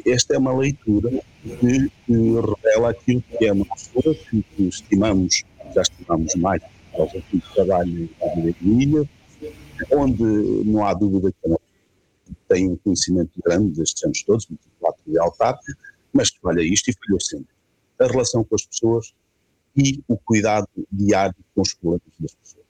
Esta 0.06 0.36
é 0.36 0.38
uma 0.38 0.56
leitura 0.56 1.10
que, 1.42 1.90
que 1.90 2.14
revela 2.14 2.92
aquilo 2.92 3.22
que 3.22 3.46
é 3.46 3.54
uma 3.54 3.66
pessoa 3.66 4.16
que, 4.16 4.44
que 4.44 4.64
estimamos, 4.68 5.44
já 5.74 5.82
estimamos 5.82 6.36
mais 6.36 6.62
causa 6.92 7.24
do 7.32 7.42
trabalho 7.54 8.10
em 8.62 8.82
Ilha, 8.82 9.10
onde 9.92 10.24
não 10.66 10.86
há 10.86 10.94
dúvida 10.94 11.32
que 11.32 12.36
tem 12.48 12.70
um 12.70 12.76
conhecimento 12.78 13.32
grande 13.44 13.78
destes 13.78 14.04
anos 14.04 14.24
todos, 14.24 14.48
muito 14.48 14.62
lado 14.82 14.98
de 15.06 15.20
altar, 15.20 15.60
mas 16.12 16.30
que 16.30 16.40
olha 16.44 16.62
isto 16.62 16.90
e 16.90 16.94
falhou 16.94 17.20
sempre. 17.20 17.54
A 18.00 18.08
relação 18.08 18.44
com 18.44 18.56
as 18.56 18.66
pessoas 18.66 19.14
e 19.76 20.04
o 20.08 20.18
cuidado 20.18 20.68
diário 20.92 21.36
com 21.56 21.62
os 21.62 21.74
problemas 21.74 22.02
das 22.20 22.36
pessoas. 22.36 22.66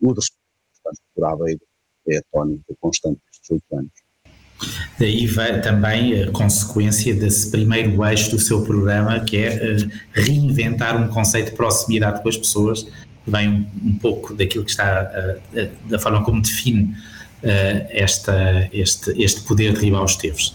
O 0.00 0.12
respeito 0.12 0.40
constante 0.72 1.00
por 1.14 1.24
Aveiro 1.24 1.60
é 2.08 2.18
a 2.18 2.22
tónica 2.32 2.74
constante 2.80 3.20
destes 3.26 3.50
oito 3.50 3.76
anos. 3.76 4.09
Daí 5.00 5.26
vai 5.26 5.62
também 5.62 6.24
a 6.24 6.30
consequência 6.30 7.14
desse 7.14 7.50
primeiro 7.50 8.04
eixo 8.04 8.32
do 8.32 8.38
seu 8.38 8.62
programa, 8.62 9.18
que 9.20 9.38
é 9.38 9.48
uh, 9.48 9.90
reinventar 10.12 11.02
um 11.02 11.08
conceito 11.08 11.52
de 11.52 11.56
proximidade 11.56 12.22
com 12.22 12.28
as 12.28 12.36
pessoas, 12.36 12.82
que 12.82 13.30
vem 13.30 13.48
um, 13.48 13.66
um 13.82 13.96
pouco 13.96 14.34
daquilo 14.34 14.62
que 14.62 14.72
está, 14.72 15.10
uh, 15.10 15.58
uh, 15.58 15.70
da 15.88 15.98
forma 15.98 16.22
como 16.22 16.42
define 16.42 16.94
esta, 17.88 18.68
este, 18.70 19.10
este 19.12 19.40
poder 19.44 19.72
de 19.72 19.80
Ribal 19.80 20.04
Esteves. 20.04 20.54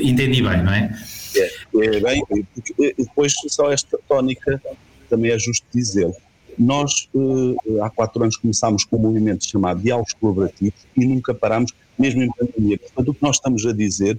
Entendi 0.00 0.40
bem, 0.40 0.62
não 0.62 0.72
é? 0.72 0.96
É, 1.34 1.96
é 1.96 2.00
bem, 2.00 2.22
depois 2.96 3.34
só 3.48 3.72
esta 3.72 3.98
tónica 4.08 4.62
também 5.10 5.32
é 5.32 5.38
justo 5.40 5.66
dizer. 5.74 6.08
Nós, 6.56 7.08
há 7.82 7.90
quatro 7.90 8.22
anos, 8.22 8.36
começámos 8.36 8.84
com 8.84 8.98
um 8.98 9.00
movimento 9.00 9.44
chamado 9.44 9.82
Diálogos 9.82 10.12
Colaborativos 10.12 10.86
e 10.96 11.04
nunca 11.04 11.34
paramos 11.34 11.72
mesmo 11.98 12.22
em 12.22 12.30
pandemia. 12.30 12.78
Portanto, 12.78 13.08
o 13.08 13.14
que 13.14 13.22
nós 13.22 13.36
estamos 13.36 13.64
a 13.66 13.72
dizer 13.72 14.18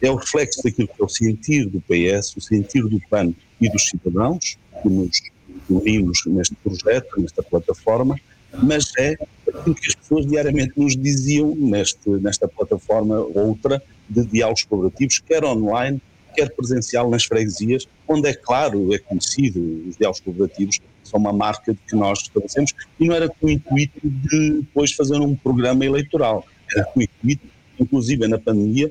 é 0.00 0.10
o 0.10 0.16
reflexo 0.16 0.62
daquilo 0.62 0.88
que 0.88 1.00
é 1.00 1.04
o 1.04 1.08
sentir 1.08 1.66
do 1.66 1.80
PS, 1.80 2.36
o 2.36 2.40
sentir 2.40 2.82
do 2.82 3.00
PAN 3.08 3.32
e 3.60 3.68
dos 3.68 3.88
cidadãos, 3.88 4.58
que 4.82 4.88
nos 4.88 5.20
unimos 5.68 6.22
neste 6.26 6.54
projeto, 6.56 7.20
nesta 7.20 7.42
plataforma, 7.42 8.18
mas 8.62 8.92
é 8.98 9.16
aquilo 9.48 9.74
que 9.74 9.88
as 9.88 9.94
pessoas 9.94 10.26
diariamente 10.26 10.72
nos 10.76 10.96
diziam 10.96 11.54
neste, 11.54 12.08
nesta 12.08 12.48
plataforma 12.48 13.20
outra 13.20 13.82
de 14.08 14.24
diálogos 14.24 14.64
colaborativos, 14.64 15.18
quer 15.20 15.44
online, 15.44 16.00
quer 16.34 16.50
presencial 16.54 17.10
nas 17.10 17.24
freguesias, 17.24 17.86
onde 18.08 18.28
é 18.28 18.34
claro, 18.34 18.94
é 18.94 18.98
conhecido, 18.98 19.60
os 19.88 19.96
diálogos 19.96 20.20
colaborativos 20.20 20.80
são 21.04 21.18
uma 21.18 21.32
marca 21.32 21.76
que 21.88 21.96
nós 21.96 22.20
estabelecemos, 22.20 22.72
e 22.98 23.06
não 23.06 23.14
era 23.14 23.28
com 23.28 23.46
o 23.46 23.50
intuito 23.50 24.00
de 24.02 24.60
depois 24.60 24.92
fazer 24.92 25.18
um 25.20 25.34
programa 25.34 25.84
eleitoral, 25.84 26.44
gratuito, 26.74 27.46
inclusive 27.78 28.26
na 28.28 28.38
pandemia, 28.38 28.90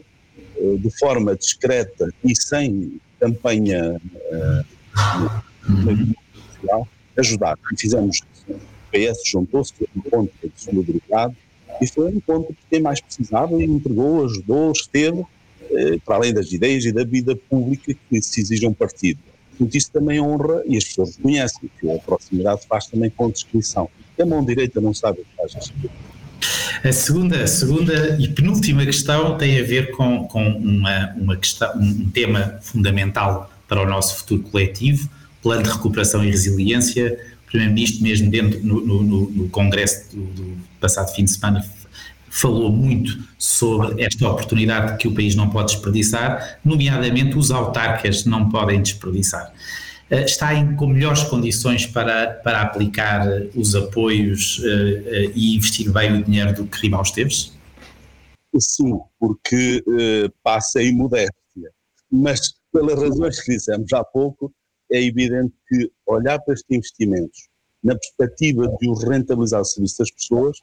eh, 0.57 0.77
de 0.77 0.89
forma 0.97 1.35
discreta 1.35 2.13
e 2.23 2.35
sem 2.35 2.99
campanha 3.19 3.99
uh, 4.31 4.65
ajudar. 7.17 7.57
E 7.71 7.79
fizemos, 7.79 8.21
o 8.47 8.53
PS 8.91 9.21
juntou-se, 9.25 9.73
foi 9.73 9.87
um 9.95 9.99
encontro 9.99 10.33
de 10.43 10.61
solidariedade, 10.61 11.35
e 11.81 11.87
foi 11.87 12.11
um 12.11 12.17
encontro 12.17 12.53
que 12.53 12.61
quem 12.69 12.81
mais 12.81 12.99
precisava 12.99 13.53
e 13.61 13.65
entregou, 13.65 14.25
ajudou, 14.25 14.71
esteve, 14.71 15.21
uh, 15.21 15.99
para 16.05 16.15
além 16.15 16.33
das 16.33 16.51
ideias 16.51 16.85
e 16.85 16.91
da 16.91 17.03
vida 17.03 17.35
pública 17.35 17.93
que 18.09 18.21
se 18.21 18.41
exige 18.41 18.67
um 18.67 18.73
partido. 18.73 19.19
Portanto, 19.51 19.75
isso 19.75 19.91
também 19.91 20.19
honra, 20.21 20.63
e 20.65 20.77
as 20.77 20.85
pessoas 20.85 21.17
reconhecem, 21.17 21.69
que 21.79 21.91
a 21.91 21.99
proximidade 21.99 22.65
faz 22.67 22.87
também 22.87 23.09
com 23.09 23.29
descrição. 23.29 23.89
A 24.19 24.25
mão 24.25 24.43
direita 24.43 24.81
não 24.81 24.93
sabe 24.93 25.21
o 25.21 25.25
que 25.25 25.35
faz 25.37 25.55
a 25.55 25.59
esquerda. 25.59 26.08
A 26.83 26.91
segunda, 26.93 27.43
a 27.43 27.47
segunda 27.47 28.17
e 28.19 28.27
penúltima 28.29 28.85
questão 28.85 29.37
tem 29.37 29.59
a 29.59 29.63
ver 29.63 29.91
com, 29.91 30.25
com 30.27 30.47
uma, 30.47 31.13
uma 31.17 31.35
questão, 31.35 31.77
um 31.77 32.09
tema 32.09 32.57
fundamental 32.61 33.51
para 33.67 33.81
o 33.81 33.85
nosso 33.85 34.17
futuro 34.17 34.43
coletivo, 34.43 35.09
plano 35.41 35.63
de 35.63 35.69
recuperação 35.69 36.23
e 36.23 36.29
resiliência. 36.29 37.19
O 37.43 37.49
Primeiro-Ministro, 37.49 38.03
mesmo 38.03 38.31
dentro 38.31 38.59
no, 38.65 38.81
no, 38.81 39.29
no 39.29 39.49
Congresso 39.49 40.15
do, 40.15 40.23
do, 40.27 40.57
passado 40.79 41.13
fim 41.13 41.25
de 41.25 41.31
semana, 41.31 41.65
falou 42.29 42.71
muito 42.71 43.19
sobre 43.37 44.01
esta 44.01 44.29
oportunidade 44.29 44.97
que 44.97 45.07
o 45.07 45.13
país 45.13 45.35
não 45.35 45.49
pode 45.49 45.73
desperdiçar, 45.73 46.59
nomeadamente 46.63 47.37
os 47.37 47.51
autarcas 47.51 48.23
não 48.23 48.49
podem 48.49 48.81
desperdiçar. 48.81 49.51
Eh, 50.09 50.23
está 50.23 50.53
em, 50.55 50.75
com 50.75 50.87
melhores 50.87 51.23
condições 51.23 51.85
para, 51.85 52.33
para 52.43 52.61
aplicar 52.61 53.27
eh, 53.27 53.49
os 53.55 53.75
apoios 53.75 54.59
uh, 54.59 55.31
e 55.35 55.55
investir 55.55 55.91
bem 55.91 56.19
o 56.19 56.23
dinheiro 56.23 56.53
do 56.53 56.65
que 56.65 56.79
Ribal 56.79 57.03
Esteves? 57.03 57.53
Sim, 58.59 58.99
porque 59.19 59.83
passa 60.41 60.81
em 60.81 60.91
modéstia. 60.91 61.31
Mas, 62.11 62.55
pelas 62.73 62.99
razões 62.99 63.39
que 63.39 63.53
dissemos 63.53 63.93
há 63.93 64.03
pouco, 64.03 64.51
é 64.91 64.99
evidente 65.03 65.53
que 65.67 65.91
olhar 66.07 66.39
para 66.39 66.55
estes 66.55 66.75
investimentos 66.75 67.47
na 67.83 67.93
perspectiva 67.95 68.67
de 68.79 68.89
os 68.89 69.03
rentabilizar 69.03 69.61
o 69.61 69.65
serviço 69.65 69.99
das 69.99 70.11
pessoas 70.11 70.57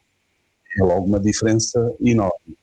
é 0.77 0.83
logo 0.83 1.05
uma 1.05 1.19
diferença 1.19 1.79
enorme. 2.01 2.57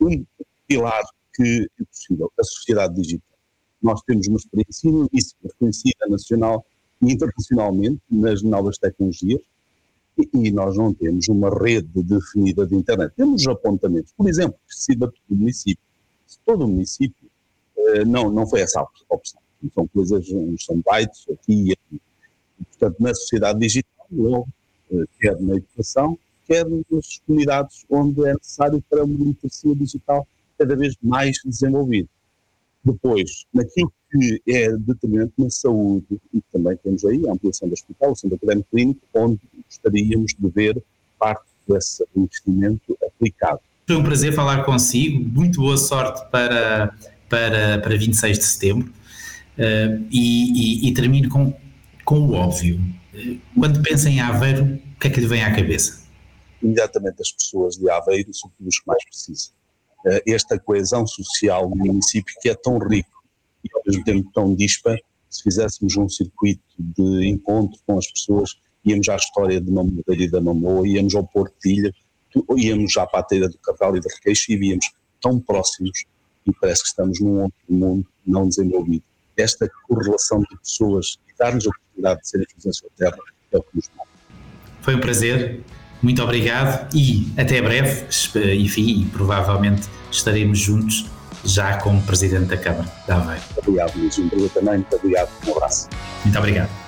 Um 0.00 0.24
pilar 0.66 1.02
que 1.34 1.68
é 1.78 1.84
possível, 1.84 2.32
a 2.38 2.44
sociedade 2.44 2.94
digital 2.94 3.35
nós 3.82 4.00
temos 4.02 4.26
uma 4.26 4.36
experiência 4.36 4.88
imensa, 4.88 5.34
reconhecida 5.42 6.06
nacional 6.08 6.64
e 7.02 7.12
internacionalmente 7.12 8.00
nas 8.10 8.42
novas 8.42 8.78
tecnologias 8.78 9.40
e, 10.18 10.28
e, 10.32 10.50
nós 10.50 10.76
não 10.76 10.94
temos 10.94 11.28
uma 11.28 11.50
rede 11.50 12.02
definida 12.02 12.66
de 12.66 12.74
internet. 12.74 13.12
Temos 13.14 13.46
apontamentos, 13.46 14.12
por 14.16 14.28
exemplo, 14.28 14.58
se 14.66 14.94
do 14.94 15.12
município. 15.28 15.84
Se 16.26 16.38
todo 16.44 16.64
o 16.64 16.68
município 16.68 17.30
eh, 17.76 18.04
não, 18.04 18.30
não 18.30 18.46
foi 18.46 18.60
essa 18.60 18.80
a 18.80 19.14
opção. 19.14 19.40
São 19.74 19.86
coisas, 19.88 20.26
são 20.60 20.80
bytes 20.84 21.26
aqui 21.30 21.68
e 21.68 21.72
aqui. 21.72 22.00
Portanto, 22.70 22.96
na 22.98 23.14
sociedade 23.14 23.58
digital, 23.58 24.06
logo, 24.10 24.48
eh, 24.90 25.04
quer 25.20 25.40
na 25.40 25.56
educação, 25.56 26.18
quer 26.46 26.66
nas 26.66 27.18
comunidades 27.26 27.84
onde 27.90 28.26
é 28.26 28.32
necessário 28.32 28.82
para 28.88 29.04
uma 29.04 29.24
literacia 29.24 29.74
digital 29.74 30.26
cada 30.58 30.74
vez 30.74 30.94
mais 31.02 31.36
desenvolvida. 31.44 32.08
Depois, 32.86 33.44
naquilo 33.52 33.92
que 34.10 34.40
é 34.48 34.76
determinante 34.76 35.32
na 35.36 35.50
saúde, 35.50 36.06
e 36.32 36.40
também 36.52 36.76
temos 36.76 37.04
aí 37.04 37.28
a 37.28 37.32
ampliação 37.32 37.68
do 37.68 37.74
hospital, 37.74 38.12
o 38.12 38.16
centro 38.16 38.36
académico 38.36 38.68
clínico, 38.70 39.00
onde 39.12 39.40
gostaríamos 39.68 40.34
de 40.38 40.48
ver 40.48 40.82
parte 41.18 41.44
desse 41.68 42.04
investimento 42.14 42.96
aplicado. 43.04 43.60
Foi 43.86 43.96
um 43.96 44.04
prazer 44.04 44.32
falar 44.32 44.64
consigo, 44.64 45.22
muito 45.28 45.60
boa 45.60 45.76
sorte 45.76 46.24
para, 46.30 46.96
para, 47.28 47.78
para 47.80 47.96
26 47.96 48.38
de 48.38 48.44
setembro 48.44 48.88
uh, 48.88 50.06
e, 50.10 50.86
e, 50.86 50.88
e, 50.88 50.94
termino 50.94 51.28
com 51.28 51.52
com 52.06 52.20
o 52.20 52.32
óbvio. 52.34 52.80
Quando 53.58 53.82
pensa 53.82 54.08
em 54.08 54.20
Aveiro, 54.20 54.64
o 54.64 54.98
que 54.98 55.08
é 55.08 55.10
que 55.10 55.20
lhe 55.20 55.26
vem 55.26 55.42
à 55.42 55.54
cabeça? 55.54 56.06
Imediatamente 56.62 57.20
as 57.20 57.32
pessoas 57.32 57.76
de 57.76 57.90
Aveiro, 57.90 58.32
sobretudo 58.32 58.68
os 58.68 58.78
que 58.78 58.86
mais 58.86 59.04
precisam. 59.04 59.55
Eh, 60.06 60.22
esta 60.28 60.58
coesão 60.58 61.04
social 61.06 61.68
no 61.68 61.76
município 61.76 62.34
que 62.40 62.48
é 62.48 62.54
tão 62.54 62.78
rico 62.78 63.24
e 63.64 63.68
ao 63.74 63.82
mesmo 63.84 64.04
tempo 64.04 64.30
tão 64.32 64.54
dispa, 64.54 64.96
se 65.28 65.42
fizéssemos 65.42 65.96
um 65.96 66.08
circuito 66.08 66.62
de 66.78 67.26
encontro 67.26 67.78
com 67.84 67.98
as 67.98 68.06
pessoas, 68.06 68.56
íamos 68.84 69.08
à 69.08 69.16
história 69.16 69.60
de 69.60 69.70
Mamoeira 69.70 70.22
e 70.22 70.30
da 70.30 70.40
Mamoa, 70.40 70.86
íamos 70.86 71.14
ao 71.16 71.26
Porto 71.26 71.54
de 71.64 71.72
Ilha, 71.72 71.94
íamos 72.56 72.96
à 72.96 73.06
Pateira 73.06 73.48
do 73.48 73.58
Cabral 73.58 73.96
e 73.96 74.00
da 74.00 74.08
Requeixo 74.14 74.52
e 74.52 74.56
víamos 74.56 74.92
tão 75.20 75.40
próximos 75.40 76.04
e 76.46 76.52
parece 76.52 76.82
que 76.82 76.88
estamos 76.88 77.20
num 77.20 77.42
outro 77.42 77.58
mundo 77.68 78.06
não 78.24 78.48
desenvolvido. 78.48 79.02
Esta 79.36 79.68
correlação 79.88 80.40
de 80.40 80.56
pessoas 80.58 81.18
e 81.28 81.36
dar-nos 81.36 81.66
a 81.66 81.70
oportunidade 81.70 82.20
de 82.20 82.28
serem 82.28 82.46
felizes 82.48 82.82
na 82.82 82.88
terra 82.96 83.18
é 83.50 83.58
o 83.58 83.62
que 83.62 83.74
nos 83.74 83.90
move. 83.96 84.08
Foi 84.82 84.94
um 84.94 85.00
prazer, 85.00 85.64
muito 86.06 86.22
obrigado 86.22 86.86
e 86.94 87.26
até 87.36 87.60
breve, 87.60 88.06
enfim, 88.54 89.10
provavelmente 89.12 89.88
estaremos 90.08 90.56
juntos 90.56 91.06
já 91.44 91.78
como 91.78 92.00
Presidente 92.02 92.46
da 92.46 92.56
Câmara 92.56 92.86
da 93.08 93.16
Aveiro. 93.16 93.42
Muito 93.42 93.68
obrigado, 93.68 93.98
Luís. 93.98 94.16
Um 94.16 94.48
também, 94.50 94.74
muito 94.74 94.94
obrigado. 94.94 95.28
Um 95.44 95.50
abraço. 95.50 95.88
Muito 96.24 96.38
obrigado. 96.38 96.85